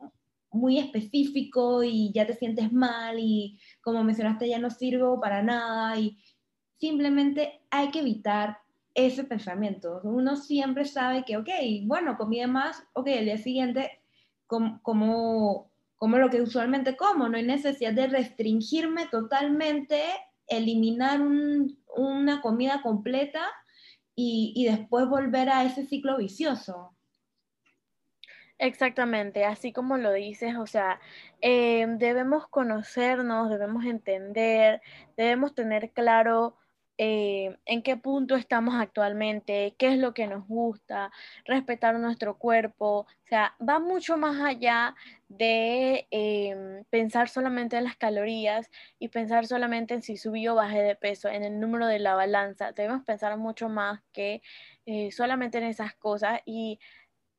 [0.50, 5.98] muy específico y ya te sientes mal y como mencionaste ya no sirvo para nada
[5.98, 6.18] y
[6.78, 8.58] simplemente hay que evitar
[8.94, 10.00] ese pensamiento.
[10.02, 11.48] Uno siempre sabe que, ok,
[11.84, 14.00] bueno, comí más, ok, el día siguiente
[14.48, 15.69] como, como,
[16.00, 20.00] como lo que usualmente como, no hay necesidad de restringirme totalmente,
[20.46, 23.42] eliminar una comida completa
[24.14, 26.96] y, y después volver a ese ciclo vicioso.
[28.56, 31.00] Exactamente, así como lo dices, o sea,
[31.42, 34.80] eh, debemos conocernos, debemos entender,
[35.18, 36.56] debemos tener claro
[37.02, 41.10] eh, en qué punto estamos actualmente, qué es lo que nos gusta,
[41.46, 44.94] respetar nuestro cuerpo, o sea, va mucho más allá
[45.28, 50.82] de em, pensar solamente en las calorías y pensar solamente en si subí o bajé
[50.82, 54.42] de peso, en el número de la balanza, debemos pensar mucho más que
[54.84, 56.78] eh, solamente en esas cosas y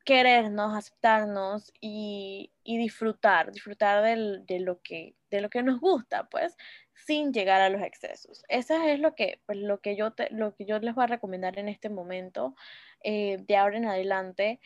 [0.06, 6.58] querernos, aceptarnos y, disfrutar, disfrutar de, lo que, de lo que nos gusta, pues,
[7.06, 8.44] sin llegar a los excesos.
[8.50, 11.58] Eso es lo que, pues, lo que, yo, lo que yo les voy a recomendar
[11.60, 12.56] en este momento,
[13.04, 14.60] eh, de ahora en adelante.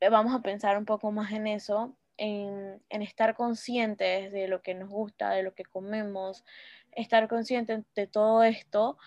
[0.00, 4.62] Eh, vamos a pensar un poco más en eso, en, en estar conscientes de lo
[4.62, 6.44] que nos gusta, de lo que comemos,
[6.92, 8.98] estar conscientes de todo esto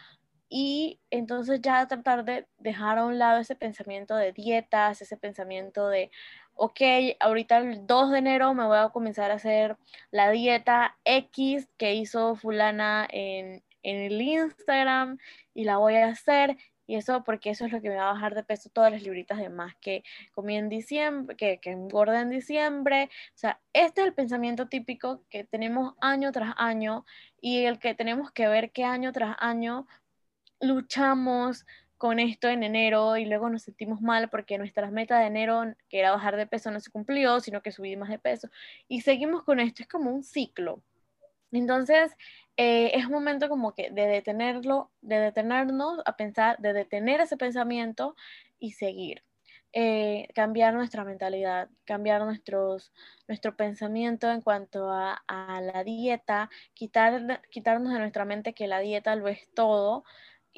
[0.49, 5.89] y entonces ya tratar de dejar a un lado ese pensamiento de dietas, ese pensamiento
[5.89, 6.11] de,
[6.56, 6.82] ok,
[7.20, 9.78] ahorita el 2 de enero me voy a comenzar a hacer
[10.12, 15.18] la dieta X que hizo fulana en, en el Instagram
[15.53, 18.14] y la voy a hacer y eso porque eso es lo que me va a
[18.14, 20.03] bajar de peso todas las libritas de más que
[20.34, 23.10] comí en diciembre, que, que engorda en diciembre.
[23.30, 27.06] O sea, este es el pensamiento típico que tenemos año tras año
[27.41, 29.88] y el que tenemos que ver que año tras año
[30.62, 31.66] luchamos
[32.06, 35.97] con esto en enero y luego nos sentimos mal porque nuestra meta de enero, que
[35.97, 38.47] era bajar de peso, no se cumplió, sino que subí más de peso.
[38.88, 40.84] Y seguimos con esto, es como un ciclo.
[41.51, 42.16] Entonces,
[42.58, 47.38] eh, es un momento como que de detenerlo, de detenernos a pensar, de detener ese
[47.38, 48.16] pensamiento
[48.60, 49.24] y seguir.
[49.74, 52.93] Eh, cambiar nuestra mentalidad, cambiar nuestros,
[53.28, 58.80] nuestro pensamiento en cuanto a, a la dieta, quitar, quitarnos de nuestra mente que la
[58.80, 60.03] dieta lo es todo,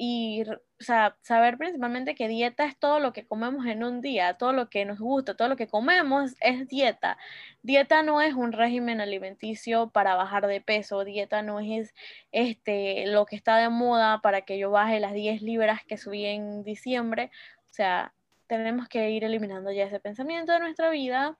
[0.00, 4.34] y o sea, saber principalmente que dieta es todo lo que comemos en un día,
[4.34, 7.18] todo lo que nos gusta, todo lo que comemos es dieta.
[7.62, 11.94] Dieta no es un régimen alimenticio para bajar de peso, dieta no es
[12.30, 16.26] este lo que está de moda para que yo baje las 10 libras que subí
[16.26, 17.32] en diciembre.
[17.68, 18.14] O sea,
[18.46, 21.36] tenemos que ir eliminando ya ese pensamiento de nuestra vida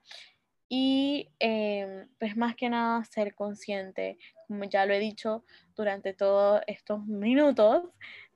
[0.67, 4.17] y em, pues más que nada ser consciente,
[4.49, 5.45] como ya lo he dicho
[5.75, 7.83] durante todos estos minutos,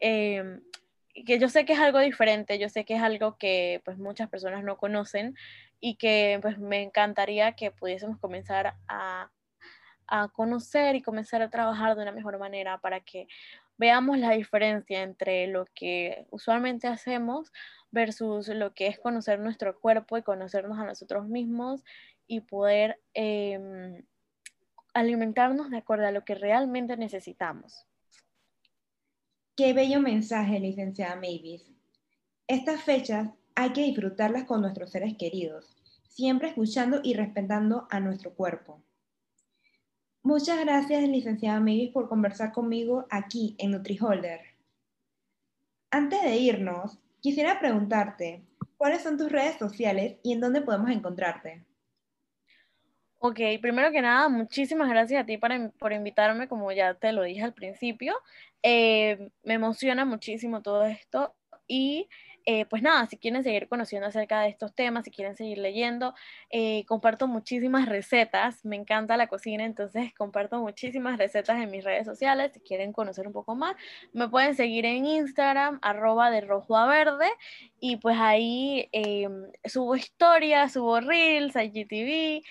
[0.05, 0.61] Em,
[1.26, 4.30] que yo sé que es algo diferente, yo sé que es algo que pues muchas
[4.30, 5.34] personas no conocen
[5.80, 9.32] y que pues me encantaría que pudiésemos comenzar a,
[10.07, 13.28] a conocer y comenzar a trabajar de una mejor manera para que
[13.78, 17.53] veamos la diferencia entre lo que usualmente hacemos
[17.91, 21.86] versus lo que es conocer nuestro cuerpo y conocernos a nosotros mismos
[22.28, 24.03] y poder em,
[24.94, 27.86] alimentarnos de acuerdo a lo que realmente necesitamos.
[29.56, 31.72] Qué bello mensaje, licenciada Mavis.
[32.48, 35.76] Estas fechas hay que disfrutarlas con nuestros seres queridos,
[36.08, 38.82] siempre escuchando y respetando a nuestro cuerpo.
[40.24, 44.41] Muchas gracias, licenciada Mavis, por conversar conmigo aquí en NutriHolder.
[45.91, 48.44] Antes de irnos, quisiera preguntarte,
[48.78, 51.64] ¿cuáles son tus redes sociales y en dónde podemos encontrarte?
[53.26, 57.41] Ok, primero que nada, muchísimas gracias a ti por invitarme, como ya te lo dije
[57.41, 58.15] al principio.
[58.63, 61.34] Eh, me emociona muchísimo todo esto
[61.65, 62.09] y
[62.46, 66.14] eh, pues nada, si quieren seguir conociendo acerca de estos temas, si quieren seguir leyendo,
[66.50, 72.06] eh, comparto muchísimas recetas, me encanta la cocina, entonces comparto muchísimas recetas en mis redes
[72.06, 73.76] sociales, si quieren conocer un poco más,
[74.14, 77.28] me pueden seguir en Instagram, arroba de rojo a verde,
[77.80, 78.89] y pues ahí
[79.66, 82.44] subo historias, subo reels, IGTV,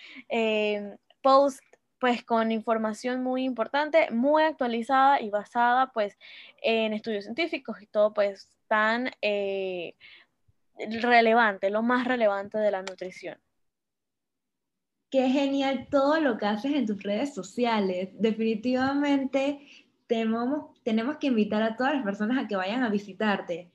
[1.22, 1.61] post
[2.03, 6.18] pues con información muy importante, muy actualizada y basada pues
[6.61, 9.94] en estudios científicos y todo pues tan eh,
[11.00, 13.38] relevante, lo más relevante de la nutrición.
[15.12, 18.09] Qué genial todo lo que haces en tus redes sociales.
[18.14, 19.61] Definitivamente
[20.09, 23.70] tenemos, tenemos que invitar a todas las personas a que vayan a visitarte.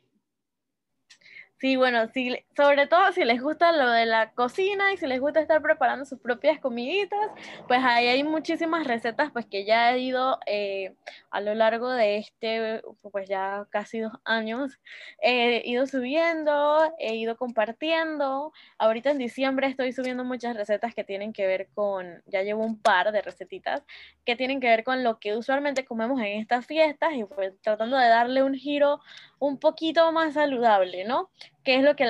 [1.59, 5.19] Sí, bueno, sí, sobre todo si les gusta lo de la cocina y si les
[5.19, 7.19] gusta estar preparando sus propias comiditas,
[7.67, 10.93] pues ahí hay muchísimas recetas pues que ya he ido eh,
[11.31, 14.79] a lo largo de este, pues ya casi dos años,
[15.19, 18.53] he ido subiendo, he ido compartiendo.
[18.77, 22.79] Ahorita en diciembre estoy subiendo muchas recetas que tienen que ver con, ya llevo un
[22.79, 23.81] par de recetitas
[24.25, 27.97] que tienen que ver con lo que usualmente comemos en estas fiestas y pues tratando
[27.97, 28.99] de darle un giro
[29.39, 31.29] un poquito más saludable, ¿no?
[31.68, 32.05] Que es lo que,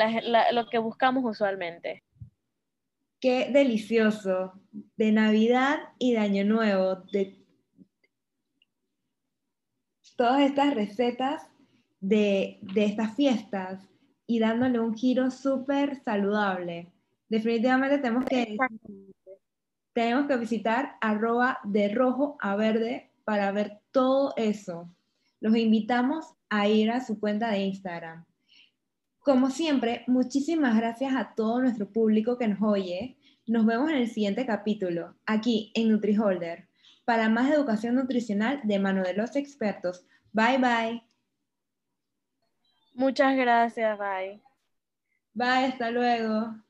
[0.51, 2.03] lo que buscamos usualmente.
[3.19, 4.53] Qué delicioso.
[4.95, 7.43] De Navidad y de Año Nuevo, de
[10.15, 11.41] todas estas recetas
[11.99, 13.89] de, de estas fiestas
[14.27, 16.93] y dándole un giro súper saludable.
[17.27, 18.57] Definitivamente tenemos que,
[19.91, 24.87] tenemos que visitar arroba de rojo a verde para ver todo eso.
[25.39, 28.26] Los invitamos a ir a su cuenta de Instagram.
[29.27, 33.17] Como siempre, muchísimas gracias a todo nuestro público que nos oye.
[33.45, 36.69] Nos vemos en el siguiente capítulo, aquí en NutriHolder,
[37.03, 40.05] para más educación nutricional de mano de los expertos.
[40.31, 41.03] Bye bye.
[42.93, 44.41] Muchas gracias, bye.
[45.33, 46.63] Bye, hasta luego.